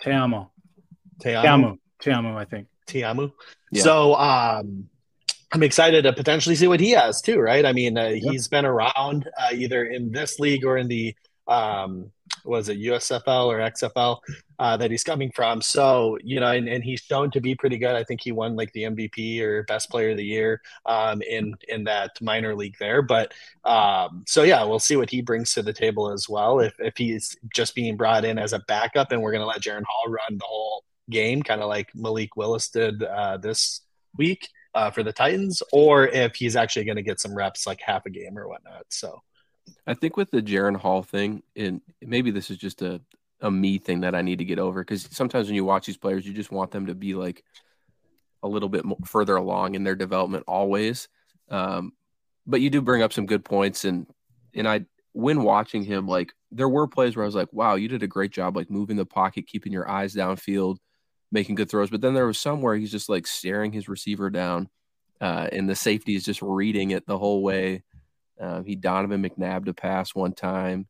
Ta'amu. 0.00 0.46
Ta'amu. 1.20 1.78
Ta'amu. 1.98 2.36
I 2.36 2.44
think. 2.44 2.68
Ta'amu. 2.86 3.32
Yeah. 3.72 3.82
So 3.82 4.14
um, 4.14 4.88
I'm 5.52 5.62
excited 5.62 6.02
to 6.02 6.12
potentially 6.12 6.54
see 6.54 6.68
what 6.68 6.80
he 6.80 6.90
has 6.90 7.22
too. 7.22 7.38
Right? 7.38 7.64
I 7.64 7.72
mean, 7.72 7.96
uh, 7.96 8.10
he's 8.10 8.48
been 8.48 8.66
around 8.66 9.28
uh, 9.38 9.50
either 9.52 9.86
in 9.86 10.12
this 10.12 10.38
league 10.38 10.64
or 10.64 10.76
in 10.76 10.88
the 10.88 11.14
um, 11.46 12.10
was 12.44 12.68
it 12.68 12.78
USFL 12.78 13.46
or 13.46 13.58
XFL 13.58 14.18
uh, 14.58 14.76
that 14.76 14.90
he's 14.90 15.04
coming 15.04 15.30
from. 15.34 15.62
So, 15.62 16.18
you 16.22 16.40
know, 16.40 16.50
and, 16.50 16.68
and 16.68 16.84
he's 16.84 17.00
shown 17.00 17.30
to 17.32 17.40
be 17.40 17.54
pretty 17.54 17.78
good. 17.78 17.94
I 17.94 18.04
think 18.04 18.20
he 18.20 18.32
won 18.32 18.56
like 18.56 18.72
the 18.72 18.84
MVP 18.84 19.40
or 19.40 19.62
best 19.64 19.90
player 19.90 20.10
of 20.10 20.16
the 20.16 20.24
year 20.24 20.60
um, 20.86 21.22
in, 21.22 21.54
in 21.68 21.84
that 21.84 22.20
minor 22.20 22.54
league 22.54 22.76
there. 22.78 23.02
But 23.02 23.32
um, 23.64 24.24
so, 24.26 24.42
yeah, 24.42 24.64
we'll 24.64 24.78
see 24.78 24.96
what 24.96 25.10
he 25.10 25.22
brings 25.22 25.52
to 25.54 25.62
the 25.62 25.72
table 25.72 26.10
as 26.10 26.28
well. 26.28 26.60
If, 26.60 26.74
if 26.78 26.96
he's 26.96 27.36
just 27.54 27.74
being 27.74 27.96
brought 27.96 28.24
in 28.24 28.38
as 28.38 28.52
a 28.52 28.60
backup 28.60 29.12
and 29.12 29.22
we're 29.22 29.32
going 29.32 29.42
to 29.42 29.46
let 29.46 29.62
Jaren 29.62 29.84
Hall 29.88 30.10
run 30.10 30.38
the 30.38 30.44
whole 30.44 30.84
game, 31.10 31.42
kind 31.42 31.62
of 31.62 31.68
like 31.68 31.88
Malik 31.94 32.36
Willis 32.36 32.68
did 32.68 33.02
uh, 33.02 33.36
this 33.38 33.82
week 34.16 34.48
uh, 34.78 34.90
for 34.92 35.02
the 35.02 35.12
Titans, 35.12 35.60
or 35.72 36.06
if 36.06 36.36
he's 36.36 36.54
actually 36.54 36.84
going 36.84 36.96
to 36.96 37.02
get 37.02 37.18
some 37.18 37.34
reps 37.34 37.66
like 37.66 37.80
half 37.80 38.06
a 38.06 38.10
game 38.10 38.38
or 38.38 38.46
whatnot. 38.46 38.84
So, 38.90 39.20
I 39.88 39.94
think 39.94 40.16
with 40.16 40.30
the 40.30 40.40
Jaren 40.40 40.76
Hall 40.76 41.02
thing, 41.02 41.42
and 41.56 41.80
maybe 42.00 42.30
this 42.30 42.48
is 42.48 42.58
just 42.58 42.80
a, 42.82 43.00
a 43.40 43.50
me 43.50 43.78
thing 43.78 44.02
that 44.02 44.14
I 44.14 44.22
need 44.22 44.38
to 44.38 44.44
get 44.44 44.60
over 44.60 44.82
because 44.82 45.08
sometimes 45.10 45.48
when 45.48 45.56
you 45.56 45.64
watch 45.64 45.86
these 45.86 45.96
players, 45.96 46.24
you 46.24 46.32
just 46.32 46.52
want 46.52 46.70
them 46.70 46.86
to 46.86 46.94
be 46.94 47.14
like 47.14 47.42
a 48.44 48.48
little 48.48 48.68
bit 48.68 48.84
more, 48.84 48.98
further 49.04 49.34
along 49.34 49.74
in 49.74 49.82
their 49.82 49.96
development 49.96 50.44
always. 50.46 51.08
Um, 51.50 51.92
but 52.46 52.60
you 52.60 52.70
do 52.70 52.80
bring 52.80 53.02
up 53.02 53.12
some 53.12 53.26
good 53.26 53.44
points, 53.44 53.84
and 53.84 54.06
and 54.54 54.68
I 54.68 54.86
when 55.12 55.42
watching 55.42 55.82
him, 55.82 56.06
like 56.06 56.32
there 56.52 56.68
were 56.68 56.86
plays 56.86 57.16
where 57.16 57.24
I 57.24 57.26
was 57.26 57.34
like, 57.34 57.52
wow, 57.52 57.74
you 57.74 57.88
did 57.88 58.04
a 58.04 58.06
great 58.06 58.30
job, 58.30 58.56
like 58.56 58.70
moving 58.70 58.96
the 58.96 59.04
pocket, 59.04 59.48
keeping 59.48 59.72
your 59.72 59.90
eyes 59.90 60.14
downfield, 60.14 60.76
making 61.30 61.54
good 61.54 61.70
throws. 61.70 61.90
But 61.90 62.00
then 62.00 62.14
there 62.14 62.26
was 62.26 62.38
some 62.38 62.62
where 62.62 62.76
he's 62.76 62.90
just 62.90 63.08
like 63.08 63.26
staring 63.26 63.72
his 63.72 63.88
receiver 63.88 64.30
down, 64.30 64.68
uh, 65.20 65.48
and 65.52 65.68
the 65.68 65.76
safety 65.76 66.14
is 66.14 66.24
just 66.24 66.42
reading 66.42 66.90
it 66.90 67.06
the 67.06 67.18
whole 67.18 67.42
way. 67.42 67.82
Um, 68.40 68.64
he 68.64 68.76
Donovan 68.76 69.22
McNabb 69.22 69.66
to 69.66 69.74
pass 69.74 70.14
one 70.14 70.32
time. 70.32 70.86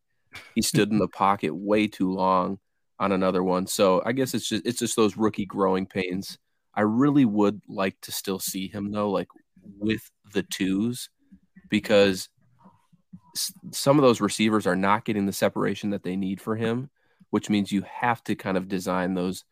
He 0.55 0.63
stood 0.63 0.91
in 0.91 0.99
the 0.99 1.09
pocket 1.09 1.55
way 1.55 1.87
too 1.87 2.13
long 2.13 2.59
on 2.99 3.13
another 3.13 3.43
one. 3.43 3.67
So 3.67 4.03
I 4.05 4.13
guess 4.13 4.35
it's 4.35 4.49
just 4.49 4.67
it's 4.67 4.79
just 4.79 4.97
those 4.97 5.17
rookie 5.17 5.47
growing 5.47 5.87
pains. 5.87 6.39
I 6.75 6.83
really 6.83 7.25
would 7.25 7.61
like 7.69 8.01
to 8.03 8.13
still 8.13 8.39
see 8.39 8.69
him 8.69 8.93
though, 8.93 9.11
like 9.11 9.29
with 9.79 10.11
the 10.33 10.43
twos, 10.43 11.11
because 11.69 12.29
some 13.73 13.99
of 13.99 14.03
those 14.03 14.21
receivers 14.21 14.67
are 14.67 14.77
not 14.77 15.05
getting 15.05 15.27
the 15.27 15.33
separation 15.33 15.91
that 15.91 16.03
they 16.03 16.17
need 16.17 16.41
for 16.41 16.57
him, 16.57 16.91
which 17.31 17.51
means 17.51 17.73
you 17.73 17.83
have 17.83 18.23
to 18.25 18.35
kind 18.35 18.57
of 18.57 18.69
design 18.69 19.15
those, 19.15 19.45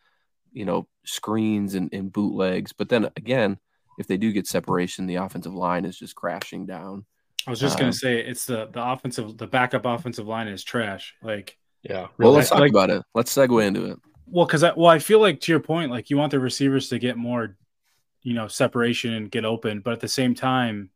you 0.57 0.64
know, 0.64 0.88
screens 1.05 1.75
and, 1.75 1.92
and 1.92 2.11
bootlegs. 2.11 2.73
But 2.73 2.88
then 2.88 3.11
again, 3.16 3.59
if 3.99 4.07
they 4.07 4.16
do 4.16 4.33
get 4.33 4.47
separation, 4.47 5.07
the 5.07 5.16
offensive 5.16 5.55
line 5.55 5.85
is 5.85 5.99
just 5.99 6.14
crashing 6.14 6.64
down. 6.64 7.05
I 7.47 7.51
was 7.51 7.61
just 7.61 7.77
gonna 7.79 7.88
um, 7.88 7.92
say 7.92 8.19
it's 8.19 8.47
the 8.47 8.66
the 8.73 8.83
offensive 8.83 9.37
the 9.37 9.47
backup 9.47 9.85
offensive 9.85 10.27
line 10.27 10.49
is 10.49 10.64
trash. 10.64 11.14
Like 11.23 11.57
yeah. 11.83 12.09
Really. 12.16 12.31
Well, 12.31 12.33
let's 12.33 12.49
talk 12.49 12.61
like, 12.61 12.71
about 12.71 12.90
it. 12.90 13.03
Let's 13.14 13.33
segue 13.33 13.64
into 13.64 13.92
it. 13.92 13.99
Well, 14.27 14.47
because 14.47 14.64
I 14.64 14.73
well 14.73 14.88
I 14.88 14.99
feel 14.99 15.21
like 15.21 15.40
to 15.42 15.53
your 15.53 15.61
point, 15.61 15.90
like 15.90 16.09
you 16.11 16.16
want 16.16 16.33
the 16.33 16.40
receivers 16.40 16.88
to 16.88 16.99
get 16.99 17.19
more, 17.19 17.57
you 18.23 18.33
know, 18.33 18.49
separation 18.49 19.12
and 19.12 19.31
get 19.31 19.45
open, 19.45 19.81
but 19.81 19.92
at 19.92 20.01
the 20.01 20.09
same 20.09 20.35
time, 20.35 20.90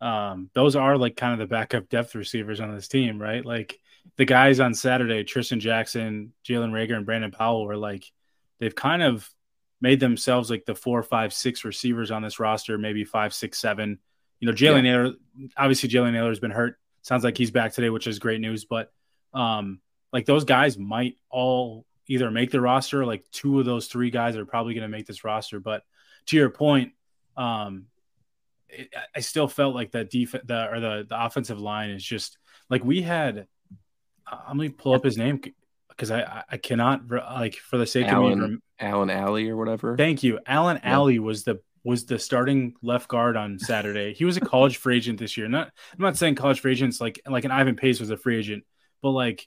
um, 0.00 0.50
those 0.54 0.76
are 0.76 0.98
like 0.98 1.16
kind 1.16 1.32
of 1.32 1.38
the 1.38 1.46
backup 1.46 1.88
depth 1.88 2.16
receivers 2.16 2.60
on 2.60 2.74
this 2.74 2.88
team, 2.88 3.22
right? 3.22 3.44
Like 3.44 3.78
the 4.16 4.24
guys 4.24 4.58
on 4.60 4.74
Saturday, 4.74 5.24
Trishton 5.24 5.60
Jackson, 5.60 6.32
Jalen 6.44 6.72
Reagor, 6.72 6.96
and 6.96 7.06
Brandon 7.06 7.30
Powell 7.30 7.64
were 7.64 7.76
like 7.76 8.04
they've 8.58 8.74
kind 8.74 9.02
of 9.02 9.28
made 9.80 10.00
themselves 10.00 10.50
like 10.50 10.64
the 10.64 10.74
four, 10.74 11.02
five, 11.02 11.32
six 11.32 11.64
receivers 11.64 12.10
on 12.10 12.22
this 12.22 12.40
roster, 12.40 12.78
maybe 12.78 13.04
five, 13.04 13.32
six, 13.32 13.58
seven 13.58 13.98
you 14.40 14.46
know, 14.46 14.54
Jalen 14.54 14.84
yeah. 14.84 14.92
Nailor, 14.92 15.12
obviously 15.56 15.88
Jalen 15.88 16.12
Nailor 16.12 16.28
has 16.28 16.40
been 16.40 16.50
hurt. 16.50 16.78
Sounds 17.02 17.24
like 17.24 17.36
he's 17.36 17.50
back 17.50 17.72
today, 17.72 17.90
which 17.90 18.06
is 18.06 18.18
great 18.18 18.40
news. 18.40 18.64
But 18.64 18.92
um, 19.34 19.80
like 20.12 20.26
those 20.26 20.44
guys 20.44 20.78
might 20.78 21.16
all 21.30 21.86
either 22.06 22.30
make 22.30 22.50
the 22.50 22.60
roster. 22.60 23.04
Like 23.04 23.24
two 23.30 23.58
of 23.58 23.66
those 23.66 23.88
three 23.88 24.10
guys 24.10 24.36
are 24.36 24.46
probably 24.46 24.74
going 24.74 24.82
to 24.82 24.96
make 24.96 25.06
this 25.06 25.24
roster. 25.24 25.60
But 25.60 25.82
to 26.26 26.36
your 26.36 26.50
point, 26.50 26.92
um, 27.36 27.86
it, 28.68 28.92
I 29.14 29.20
still 29.20 29.48
felt 29.48 29.74
like 29.74 29.92
that 29.92 30.10
defense, 30.10 30.44
the 30.46 30.70
or 30.70 30.80
the 30.80 31.06
the 31.08 31.24
offensive 31.24 31.60
line 31.60 31.90
is 31.90 32.04
just 32.04 32.38
like 32.68 32.84
we 32.84 33.02
had. 33.02 33.46
Uh, 34.30 34.38
I'm 34.46 34.58
gonna 34.58 34.70
pull 34.70 34.92
up 34.92 35.04
his 35.04 35.16
name 35.16 35.40
because 35.98 36.12
I 36.12 36.44
I 36.48 36.56
cannot 36.56 37.10
like 37.10 37.56
for 37.56 37.76
the 37.76 37.86
sake 37.86 38.06
Alan, 38.06 38.40
of 38.40 38.50
me. 38.50 38.56
Alan 38.78 39.10
Ali 39.10 39.50
or 39.50 39.56
whatever. 39.56 39.96
Thank 39.96 40.22
you. 40.22 40.38
Alan 40.46 40.78
yeah. 40.82 40.92
Alley 40.92 41.18
was 41.18 41.42
the 41.42 41.60
was 41.84 42.06
the 42.06 42.18
starting 42.18 42.74
left 42.82 43.08
guard 43.08 43.36
on 43.36 43.58
Saturday. 43.58 44.14
He 44.14 44.24
was 44.24 44.36
a 44.36 44.40
college 44.40 44.76
free 44.76 44.96
agent 44.96 45.18
this 45.18 45.36
year. 45.36 45.48
Not 45.48 45.72
I'm 45.92 46.02
not 46.02 46.16
saying 46.16 46.36
college 46.36 46.60
free 46.60 46.72
agents 46.72 47.00
like 47.00 47.20
like 47.26 47.44
an 47.44 47.50
Ivan 47.50 47.74
Pace 47.76 47.98
was 47.98 48.10
a 48.10 48.16
free 48.16 48.38
agent, 48.38 48.64
but 49.02 49.10
like 49.10 49.46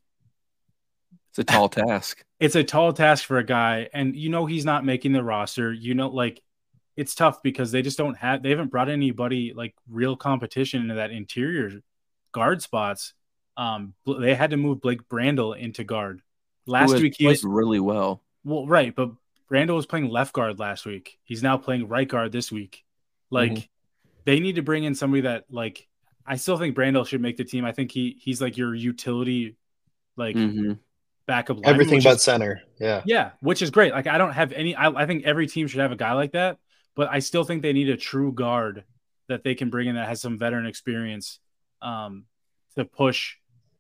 it's 1.30 1.40
a 1.40 1.44
tall 1.46 1.70
task. 1.70 2.24
It's 2.42 2.56
a 2.56 2.64
tall 2.64 2.92
task 2.92 3.26
for 3.26 3.38
a 3.38 3.46
guy, 3.46 3.88
and 3.94 4.16
you 4.16 4.30
know 4.30 4.46
he's 4.46 4.66
not 4.66 4.84
making 4.84 5.14
the 5.14 5.24
roster. 5.24 5.72
You 5.72 5.94
know, 5.94 6.10
like 6.10 6.42
it's 6.98 7.16
tough 7.16 7.42
because 7.42 7.72
they 7.72 7.82
just 7.82 7.98
don't 7.98 8.18
have 8.18 8.44
they 8.44 8.50
haven't 8.50 8.72
brought 8.72 8.90
anybody 8.90 9.54
like 9.56 9.74
real 9.90 10.18
competition 10.18 10.82
into 10.82 10.96
that 10.96 11.12
interior 11.12 11.72
guard 12.34 12.62
spots. 12.62 13.14
Um, 13.56 13.94
they 14.20 14.36
had 14.36 14.50
to 14.50 14.58
move 14.58 14.82
Blake 14.82 15.08
Brandel 15.08 15.58
into 15.58 15.84
guard 15.84 16.22
last 16.66 16.94
week. 16.96 17.16
He 17.18 17.28
was 17.28 17.44
really 17.44 17.80
well. 17.80 18.22
Well, 18.44 18.68
right, 18.68 18.96
but 18.96 19.12
Randall 19.50 19.76
was 19.76 19.86
playing 19.86 20.10
left 20.10 20.34
guard 20.34 20.60
last 20.60 20.86
week. 20.86 21.20
He's 21.24 21.44
now 21.44 21.58
playing 21.58 21.88
right 21.88 22.08
guard 22.08 22.32
this 22.32 22.52
week. 22.52 22.84
Like 23.30 23.52
mm-hmm. 23.52 23.66
they 24.26 24.40
need 24.40 24.56
to 24.56 24.62
bring 24.62 24.84
in 24.84 24.96
somebody 24.96 25.22
that 25.22 25.46
like 25.50 25.88
I 26.26 26.38
still 26.38 26.58
think 26.58 26.76
Brandel 26.76 27.06
should 27.06 27.22
make 27.22 27.38
the 27.38 27.44
team. 27.44 27.66
I 27.66 27.72
think 27.72 27.92
he 27.92 28.18
he's 28.20 28.42
like 28.42 28.58
your 28.58 28.74
utility 28.74 29.58
like 30.16 30.36
mm-hmm. 30.36 30.74
backup 31.26 31.58
line, 31.58 31.66
everything 31.66 32.02
but 32.02 32.16
is, 32.16 32.24
center. 32.24 32.62
Yeah. 32.80 33.02
Yeah, 33.06 33.32
which 33.42 33.62
is 33.62 33.72
great. 33.72 33.92
Like 33.92 34.08
I 34.08 34.18
don't 34.18 34.34
have 34.34 34.52
any 34.54 34.76
I, 34.76 34.90
I 34.90 35.06
think 35.06 35.26
every 35.26 35.48
team 35.48 35.68
should 35.68 35.82
have 35.82 35.92
a 35.92 35.98
guy 35.98 36.14
like 36.14 36.32
that, 36.32 36.58
but 36.96 37.10
I 37.10 37.20
still 37.20 37.44
think 37.44 37.62
they 37.62 37.74
need 37.74 37.90
a 37.90 37.98
true 37.98 38.32
guard 38.32 38.86
that 39.28 39.44
they 39.44 39.56
can 39.56 39.70
bring 39.70 39.88
in 39.88 39.96
that 39.96 40.08
has 40.08 40.22
some 40.22 40.38
veteran 40.38 40.66
experience 40.66 41.40
um 41.82 42.26
to 42.76 42.86
push 42.86 43.36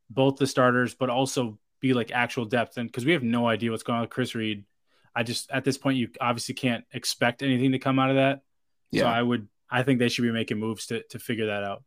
both 0.10 0.38
the 0.38 0.48
starters 0.48 0.96
but 0.96 1.10
also 1.10 1.58
be 1.82 1.94
like 1.94 2.12
actual 2.12 2.46
depth 2.46 2.78
and 2.78 2.88
because 2.88 3.06
we 3.06 3.12
have 3.12 3.24
no 3.24 3.48
idea 3.48 3.72
what's 3.72 3.84
going 3.84 3.98
on 3.98 4.02
with 4.02 4.12
Chris 4.12 4.36
Reed 4.36 4.64
I 5.16 5.24
just 5.24 5.52
at 5.52 5.64
this 5.64 5.78
point 5.78 5.98
you 5.98 6.10
obviously 6.20 6.56
can't 6.56 6.86
expect 6.94 7.44
anything 7.44 7.74
to 7.74 7.80
come 7.80 8.00
out 8.00 8.10
of 8.10 8.16
that. 8.16 8.42
Yeah. 8.92 9.04
So 9.04 9.08
I 9.08 9.22
would 9.22 9.48
I 9.70 9.84
think 9.84 10.00
they 10.00 10.10
should 10.10 10.24
be 10.24 10.32
making 10.32 10.58
moves 10.58 10.88
to 10.88 11.04
to 11.10 11.20
figure 11.20 11.48
that 11.48 11.64
out. 11.64 11.84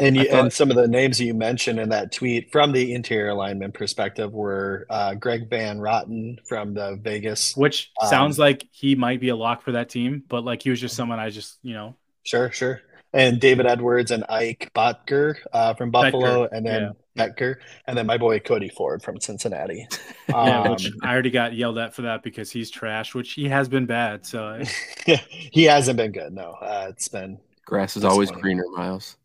And 0.00 0.16
you, 0.16 0.30
thought, 0.30 0.40
and 0.44 0.52
some 0.52 0.70
of 0.70 0.76
the 0.76 0.86
names 0.86 1.20
you 1.20 1.34
mentioned 1.34 1.80
in 1.80 1.88
that 1.88 2.12
tweet 2.12 2.52
from 2.52 2.70
the 2.70 2.94
interior 2.94 3.30
alignment 3.30 3.74
perspective 3.74 4.32
were 4.32 4.86
uh, 4.88 5.14
Greg 5.14 5.50
Van 5.50 5.78
Roten 5.78 6.36
from 6.46 6.72
the 6.72 6.96
Vegas, 7.02 7.56
which 7.56 7.90
um, 8.00 8.08
sounds 8.08 8.38
like 8.38 8.64
he 8.70 8.94
might 8.94 9.20
be 9.20 9.30
a 9.30 9.34
lock 9.34 9.62
for 9.62 9.72
that 9.72 9.88
team, 9.88 10.22
but 10.28 10.44
like 10.44 10.62
he 10.62 10.70
was 10.70 10.80
just 10.80 10.94
someone 10.94 11.18
I 11.18 11.30
just 11.30 11.58
you 11.62 11.74
know. 11.74 11.96
Sure, 12.22 12.52
sure 12.52 12.80
and 13.18 13.40
David 13.40 13.66
Edwards 13.66 14.12
and 14.12 14.24
Ike 14.28 14.70
Boettger 14.74 15.34
uh, 15.52 15.74
from 15.74 15.90
Buffalo, 15.90 16.46
Boettger, 16.46 16.48
and 16.52 16.64
then 16.64 16.92
yeah. 17.16 17.26
Boettger, 17.26 17.56
and 17.86 17.98
then 17.98 18.06
my 18.06 18.16
boy 18.16 18.38
Cody 18.38 18.68
Ford 18.68 19.02
from 19.02 19.20
Cincinnati. 19.20 19.88
yeah, 20.28 20.60
um, 20.60 20.70
which 20.70 20.88
I 21.02 21.12
already 21.12 21.30
got 21.30 21.52
yelled 21.52 21.78
at 21.78 21.94
for 21.94 22.02
that 22.02 22.22
because 22.22 22.52
he's 22.52 22.70
trash, 22.70 23.16
which 23.16 23.32
he 23.32 23.48
has 23.48 23.68
been 23.68 23.86
bad. 23.86 24.24
So 24.24 24.62
yeah, 25.06 25.20
he 25.28 25.64
hasn't 25.64 25.96
been 25.96 26.12
good. 26.12 26.32
No, 26.32 26.52
uh, 26.52 26.86
it's 26.90 27.08
been 27.08 27.40
grass 27.66 27.96
is 27.96 28.04
always 28.04 28.30
greener, 28.30 28.64
Myles. 28.76 29.16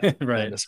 Yeah, 0.00 0.12
right. 0.20 0.66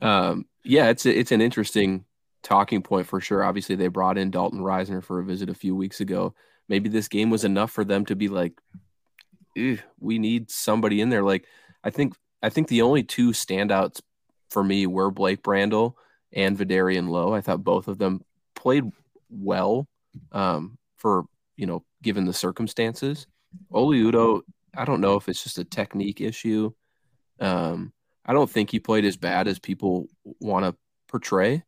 Um, 0.00 0.46
yeah, 0.64 0.88
it's 0.88 1.04
a, 1.04 1.16
it's 1.16 1.30
an 1.30 1.42
interesting 1.42 2.06
talking 2.42 2.82
point 2.82 3.06
for 3.06 3.20
sure. 3.20 3.44
Obviously, 3.44 3.76
they 3.76 3.88
brought 3.88 4.16
in 4.16 4.30
Dalton 4.30 4.60
Risner 4.60 5.04
for 5.04 5.20
a 5.20 5.24
visit 5.24 5.50
a 5.50 5.54
few 5.54 5.76
weeks 5.76 6.00
ago. 6.00 6.34
Maybe 6.68 6.88
this 6.88 7.08
game 7.08 7.28
was 7.28 7.44
enough 7.44 7.70
for 7.70 7.84
them 7.84 8.06
to 8.06 8.16
be 8.16 8.28
like, 8.28 8.54
we 9.54 10.18
need 10.18 10.50
somebody 10.50 11.02
in 11.02 11.10
there. 11.10 11.22
Like 11.22 11.46
I 11.84 11.90
think 11.90 12.14
I 12.42 12.48
think 12.48 12.68
the 12.68 12.82
only 12.82 13.02
two 13.02 13.30
standouts 13.30 14.00
for 14.50 14.62
me 14.62 14.86
were 14.86 15.10
Blake 15.10 15.42
Brandel 15.42 15.94
and 16.32 16.58
Vederian 16.58 17.08
Lowe. 17.08 17.32
I 17.32 17.40
thought 17.40 17.64
both 17.64 17.88
of 17.88 17.98
them 17.98 18.22
played 18.54 18.84
well 19.30 19.88
um, 20.32 20.78
for 20.96 21.24
you 21.56 21.66
know 21.66 21.84
given 22.02 22.24
the 22.24 22.32
circumstances. 22.32 23.26
Oli 23.70 24.00
Udoh, 24.00 24.42
I 24.76 24.84
don't 24.84 25.00
know 25.00 25.16
if 25.16 25.28
it's 25.28 25.42
just 25.42 25.58
a 25.58 25.64
technique 25.64 26.20
issue. 26.20 26.72
Um, 27.40 27.92
I 28.24 28.32
don't 28.32 28.50
think 28.50 28.70
he 28.70 28.78
played 28.78 29.04
as 29.04 29.16
bad 29.16 29.48
as 29.48 29.58
people 29.58 30.06
want 30.40 30.64
to 30.64 30.76
portray. 31.08 31.62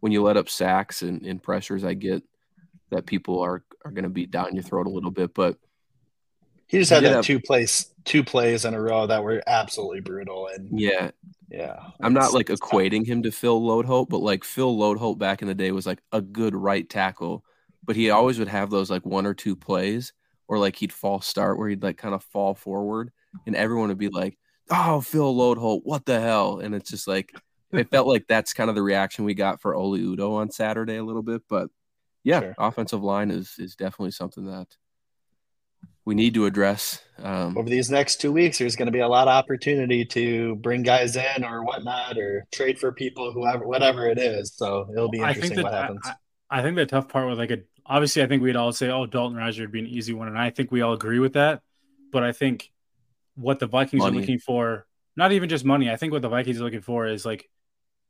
When 0.00 0.12
you 0.12 0.22
let 0.22 0.36
up 0.36 0.48
sacks 0.48 1.02
and, 1.02 1.22
and 1.22 1.42
pressures, 1.42 1.84
I 1.84 1.94
get 1.94 2.22
that 2.90 3.06
people 3.06 3.40
are 3.40 3.64
are 3.84 3.90
going 3.90 4.04
to 4.04 4.10
be 4.10 4.26
down 4.26 4.54
your 4.54 4.62
throat 4.62 4.86
a 4.86 4.90
little 4.90 5.10
bit, 5.10 5.34
but 5.34 5.56
he 6.68 6.78
just 6.78 6.90
had 6.90 7.02
that 7.02 7.12
have, 7.12 7.24
two 7.24 7.40
plays 7.40 7.92
two 8.04 8.22
plays 8.22 8.64
in 8.64 8.74
a 8.74 8.80
row 8.80 9.06
that 9.06 9.22
were 9.22 9.42
absolutely 9.46 10.00
brutal 10.00 10.48
and 10.54 10.78
yeah. 10.78 11.10
Yeah. 11.50 11.78
I'm 12.00 12.12
not 12.12 12.34
like 12.34 12.48
equating 12.48 13.06
him 13.06 13.22
to 13.22 13.32
phil 13.32 13.60
loadholt 13.60 14.08
but 14.08 14.18
like 14.18 14.44
phil 14.44 14.76
loadholt 14.76 15.18
back 15.18 15.42
in 15.42 15.48
the 15.48 15.54
day 15.54 15.72
was 15.72 15.86
like 15.86 16.00
a 16.12 16.20
good 16.20 16.54
right 16.54 16.88
tackle 16.88 17.44
but 17.84 17.96
he 17.96 18.10
always 18.10 18.38
would 18.38 18.48
have 18.48 18.70
those 18.70 18.90
like 18.90 19.04
one 19.04 19.26
or 19.26 19.34
two 19.34 19.56
plays 19.56 20.12
or 20.46 20.58
like 20.58 20.76
he'd 20.76 20.92
fall 20.92 21.20
start 21.20 21.58
where 21.58 21.68
he'd 21.68 21.82
like 21.82 21.96
kind 21.96 22.14
of 22.14 22.22
fall 22.22 22.54
forward 22.54 23.10
and 23.46 23.56
everyone 23.56 23.88
would 23.88 23.98
be 23.98 24.08
like 24.10 24.38
oh 24.70 25.00
phil 25.00 25.34
loadholt 25.34 25.80
what 25.84 26.04
the 26.04 26.20
hell? 26.20 26.60
And 26.60 26.74
it's 26.74 26.90
just 26.90 27.08
like 27.08 27.32
it 27.72 27.90
felt 27.90 28.06
like 28.06 28.26
that's 28.26 28.54
kind 28.54 28.70
of 28.70 28.76
the 28.76 28.82
reaction 28.82 29.24
we 29.24 29.34
got 29.34 29.60
for 29.60 29.74
Oli 29.74 30.00
Udoh 30.00 30.36
on 30.36 30.50
Saturday 30.50 30.96
a 30.96 31.04
little 31.04 31.22
bit 31.22 31.42
but 31.48 31.70
yeah 32.24 32.40
sure. 32.40 32.54
offensive 32.58 33.02
line 33.02 33.30
is 33.30 33.54
is 33.58 33.74
definitely 33.74 34.10
something 34.10 34.44
that 34.46 34.66
we 36.08 36.14
need 36.14 36.32
to 36.32 36.46
address. 36.46 37.02
Um, 37.22 37.58
Over 37.58 37.68
these 37.68 37.90
next 37.90 38.18
two 38.18 38.32
weeks, 38.32 38.56
there's 38.56 38.76
going 38.76 38.86
to 38.86 38.92
be 38.92 39.00
a 39.00 39.08
lot 39.08 39.28
of 39.28 39.32
opportunity 39.32 40.06
to 40.06 40.54
bring 40.56 40.82
guys 40.82 41.16
in 41.16 41.44
or 41.44 41.62
whatnot, 41.64 42.16
or 42.16 42.46
trade 42.50 42.78
for 42.78 42.92
people, 42.92 43.30
whoever, 43.30 43.66
whatever 43.66 44.08
it 44.08 44.18
is. 44.18 44.54
So 44.56 44.88
it'll 44.90 45.10
be 45.10 45.18
interesting 45.18 45.56
that, 45.56 45.64
what 45.64 45.74
happens. 45.74 46.00
I, 46.50 46.60
I, 46.60 46.62
think 46.62 46.76
the 46.76 46.86
tough 46.86 47.08
part 47.08 47.28
with 47.28 47.38
like 47.38 47.50
a 47.50 47.58
obviously, 47.84 48.22
I 48.22 48.26
think 48.26 48.42
we'd 48.42 48.56
all 48.56 48.72
say, 48.72 48.88
"Oh, 48.88 49.04
Dalton 49.04 49.36
Risner 49.36 49.60
would 49.60 49.72
be 49.72 49.80
an 49.80 49.86
easy 49.86 50.14
one," 50.14 50.28
and 50.28 50.38
I 50.38 50.48
think 50.48 50.72
we 50.72 50.80
all 50.80 50.94
agree 50.94 51.18
with 51.18 51.34
that. 51.34 51.60
But 52.10 52.22
I 52.22 52.32
think 52.32 52.70
what 53.34 53.58
the 53.58 53.66
Vikings 53.66 54.00
money. 54.00 54.16
are 54.16 54.20
looking 54.20 54.38
for, 54.38 54.86
not 55.14 55.32
even 55.32 55.50
just 55.50 55.66
money. 55.66 55.90
I 55.90 55.96
think 55.96 56.14
what 56.14 56.22
the 56.22 56.30
Vikings 56.30 56.58
are 56.58 56.64
looking 56.64 56.80
for 56.80 57.06
is 57.06 57.26
like 57.26 57.50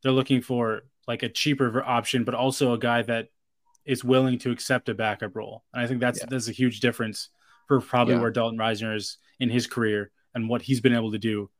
they're 0.04 0.12
looking 0.12 0.40
for 0.40 0.82
like 1.08 1.24
a 1.24 1.28
cheaper 1.28 1.82
option, 1.82 2.22
but 2.22 2.34
also 2.34 2.74
a 2.74 2.78
guy 2.78 3.02
that 3.02 3.26
is 3.84 4.04
willing 4.04 4.38
to 4.38 4.52
accept 4.52 4.88
a 4.88 4.94
backup 4.94 5.34
role. 5.34 5.64
And 5.74 5.82
I 5.82 5.88
think 5.88 6.00
that's 6.00 6.20
yeah. 6.20 6.26
that's 6.30 6.46
a 6.46 6.52
huge 6.52 6.78
difference 6.78 7.30
for 7.68 7.80
probably 7.80 8.14
yeah. 8.14 8.20
where 8.20 8.30
Dalton 8.30 8.58
Risner 8.58 8.96
is 8.96 9.18
in 9.38 9.50
his 9.50 9.66
career 9.66 10.10
and 10.34 10.48
what 10.48 10.62
he's 10.62 10.80
been 10.80 10.94
able 10.94 11.12
to 11.12 11.18
do. 11.18 11.50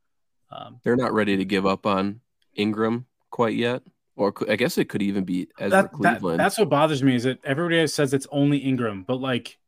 Um, 0.51 0.81
They're 0.83 0.97
not 0.97 1.12
ready 1.12 1.37
to 1.37 1.44
give 1.44 1.66
up 1.66 1.87
on 1.87 2.21
Ingram 2.55 3.07
quite 3.31 3.55
yet, 3.55 3.83
or 4.16 4.33
I 4.49 4.57
guess 4.57 4.79
it 4.79 4.88
could 4.88 5.03
even 5.03 5.25
be 5.25 5.49
Ezra 5.59 5.83
that, 5.83 5.92
Cleveland. 5.92 6.40
That, 6.40 6.44
that's 6.44 6.59
what 6.59 6.71
bothers 6.71 7.03
me 7.03 7.14
is 7.14 7.25
that 7.25 7.38
everybody 7.44 7.87
says 7.87 8.14
it's 8.14 8.27
only 8.33 8.59
Ingram, 8.59 9.05
but 9.07 9.21
like 9.21 9.59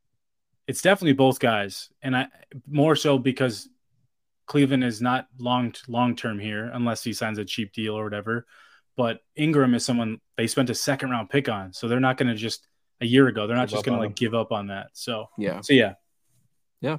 it's 0.66 0.82
definitely 0.82 1.12
both 1.12 1.38
guys, 1.38 1.90
and 2.02 2.16
I 2.16 2.28
more 2.66 2.96
so 2.96 3.18
because 3.18 3.68
Cleveland 4.46 4.84
is 4.84 5.02
not 5.02 5.28
long 5.38 5.74
long 5.86 6.16
term 6.16 6.38
here 6.38 6.70
unless 6.72 7.04
he 7.04 7.12
signs 7.12 7.38
a 7.38 7.44
cheap 7.44 7.72
deal 7.72 7.94
or 7.94 8.04
whatever. 8.04 8.46
But 8.96 9.20
Ingram 9.36 9.74
is 9.74 9.84
someone 9.84 10.20
they 10.36 10.46
spent 10.46 10.70
a 10.70 10.74
second 10.74 11.10
round 11.10 11.28
pick 11.28 11.48
on, 11.48 11.72
so 11.72 11.88
they're 11.88 12.00
not 12.00 12.16
going 12.16 12.28
to 12.28 12.34
just 12.34 12.66
a 13.00 13.06
year 13.06 13.28
ago. 13.28 13.46
They're 13.46 13.56
not 13.56 13.68
give 13.68 13.76
just 13.76 13.84
going 13.84 13.96
to 13.96 14.00
like 14.00 14.10
him. 14.10 14.14
give 14.16 14.34
up 14.34 14.52
on 14.52 14.68
that. 14.68 14.88
So 14.92 15.28
yeah, 15.38 15.60
so 15.60 15.72
yeah, 15.72 15.94
yeah. 16.80 16.98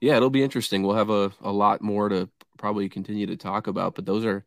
Yeah, 0.00 0.16
it'll 0.16 0.30
be 0.30 0.42
interesting. 0.42 0.82
We'll 0.82 0.96
have 0.96 1.10
a, 1.10 1.32
a 1.40 1.52
lot 1.52 1.80
more 1.80 2.08
to 2.08 2.28
probably 2.58 2.88
continue 2.88 3.26
to 3.26 3.36
talk 3.36 3.66
about, 3.66 3.94
but 3.94 4.06
those 4.06 4.24
are 4.24 4.44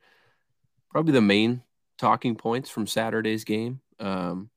probably 0.91 1.13
the 1.13 1.21
main 1.21 1.63
talking 1.97 2.35
points 2.35 2.69
from 2.69 2.87
Saturday's 2.87 3.43
game. 3.43 3.81
Um, 3.99 4.49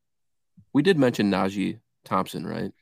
we 0.72 0.82
did 0.82 0.98
mention 0.98 1.30
Najee 1.30 1.80
Thompson, 2.04 2.46
right? 2.46 2.72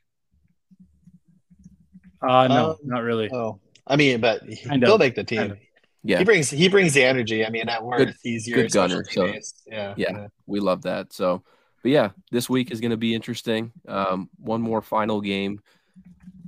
Uh, 2.21 2.49
no, 2.49 2.71
um, 2.71 2.77
not 2.83 3.03
really. 3.03 3.31
Oh, 3.33 3.61
I 3.87 3.97
mean, 3.97 4.21
but 4.21 4.43
he'll 4.43 4.99
make 4.99 5.15
the 5.15 5.25
team. 5.25 5.57
Yeah, 6.03 6.19
he 6.19 6.25
brings 6.25 6.51
he 6.51 6.69
brings 6.69 6.95
the 6.95 7.05
energy. 7.05 7.45
I 7.45 7.51
mean, 7.51 7.69
at 7.69 7.85
work, 7.85 7.99
good, 7.99 8.15
he's 8.23 8.47
your 8.47 8.63
good 8.63 8.73
gunner. 8.73 9.05
So 9.05 9.27
yeah, 9.27 9.41
yeah, 9.67 9.95
yeah, 9.97 10.27
we 10.47 10.61
love 10.61 10.83
that. 10.83 11.13
So, 11.13 11.43
but 11.83 11.91
yeah, 11.91 12.11
this 12.31 12.49
week 12.49 12.71
is 12.71 12.81
going 12.81 12.91
to 12.93 12.97
be 12.97 13.15
interesting. 13.15 13.73
Um, 13.87 14.29
one 14.39 14.63
more 14.63 14.83
final 14.83 15.21
game 15.21 15.61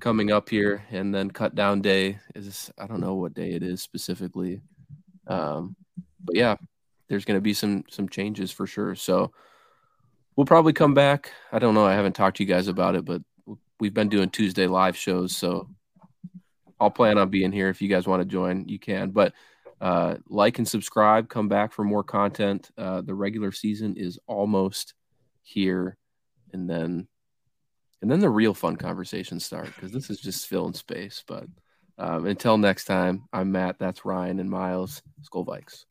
coming 0.00 0.32
up 0.32 0.48
here, 0.48 0.84
and 0.90 1.14
then 1.14 1.30
cut 1.30 1.54
down 1.54 1.80
day 1.80 2.18
is 2.34 2.70
I 2.78 2.86
don't 2.86 3.00
know 3.00 3.14
what 3.14 3.34
day 3.34 3.52
it 3.52 3.62
is 3.62 3.82
specifically, 3.82 4.62
um, 5.26 5.76
but 6.24 6.36
yeah, 6.36 6.56
there's 7.08 7.24
going 7.24 7.36
to 7.36 7.42
be 7.42 7.54
some 7.54 7.84
some 7.88 8.08
changes 8.08 8.50
for 8.50 8.66
sure. 8.66 8.94
So 8.94 9.32
we'll 10.36 10.46
probably 10.46 10.72
come 10.72 10.94
back. 10.94 11.32
I 11.52 11.58
don't 11.58 11.74
know. 11.74 11.86
I 11.86 11.94
haven't 11.94 12.14
talked 12.14 12.38
to 12.38 12.42
you 12.42 12.48
guys 12.48 12.68
about 12.68 12.94
it, 12.94 13.04
but 13.04 13.22
we've 13.78 13.94
been 13.94 14.08
doing 14.08 14.30
Tuesday 14.30 14.66
live 14.66 14.96
shows, 14.96 15.36
so 15.36 15.68
I'll 16.78 16.90
plan 16.90 17.18
on 17.18 17.28
being 17.28 17.52
here. 17.52 17.68
If 17.68 17.82
you 17.82 17.88
guys 17.88 18.06
want 18.06 18.22
to 18.22 18.26
join, 18.28 18.68
you 18.68 18.78
can. 18.78 19.10
But 19.10 19.34
uh, 19.80 20.16
like 20.28 20.58
and 20.58 20.68
subscribe. 20.68 21.28
Come 21.28 21.48
back 21.48 21.72
for 21.72 21.84
more 21.84 22.04
content. 22.04 22.70
Uh, 22.76 23.00
the 23.00 23.14
regular 23.14 23.52
season 23.52 23.96
is 23.96 24.18
almost 24.26 24.94
here, 25.42 25.96
and 26.52 26.68
then 26.68 27.08
and 28.02 28.10
then 28.10 28.20
the 28.20 28.30
real 28.30 28.54
fun 28.54 28.76
conversations 28.76 29.44
start 29.44 29.66
because 29.66 29.92
this 29.92 30.10
is 30.10 30.18
just 30.20 30.46
filling 30.46 30.74
space. 30.74 31.22
But 31.26 31.46
um, 31.98 32.26
until 32.26 32.56
next 32.56 32.86
time, 32.86 33.24
I'm 33.32 33.52
Matt. 33.52 33.78
That's 33.78 34.04
Ryan 34.04 34.40
and 34.40 34.50
Myles. 34.50 35.02
Skol 35.22 35.46
Vikes. 35.46 35.84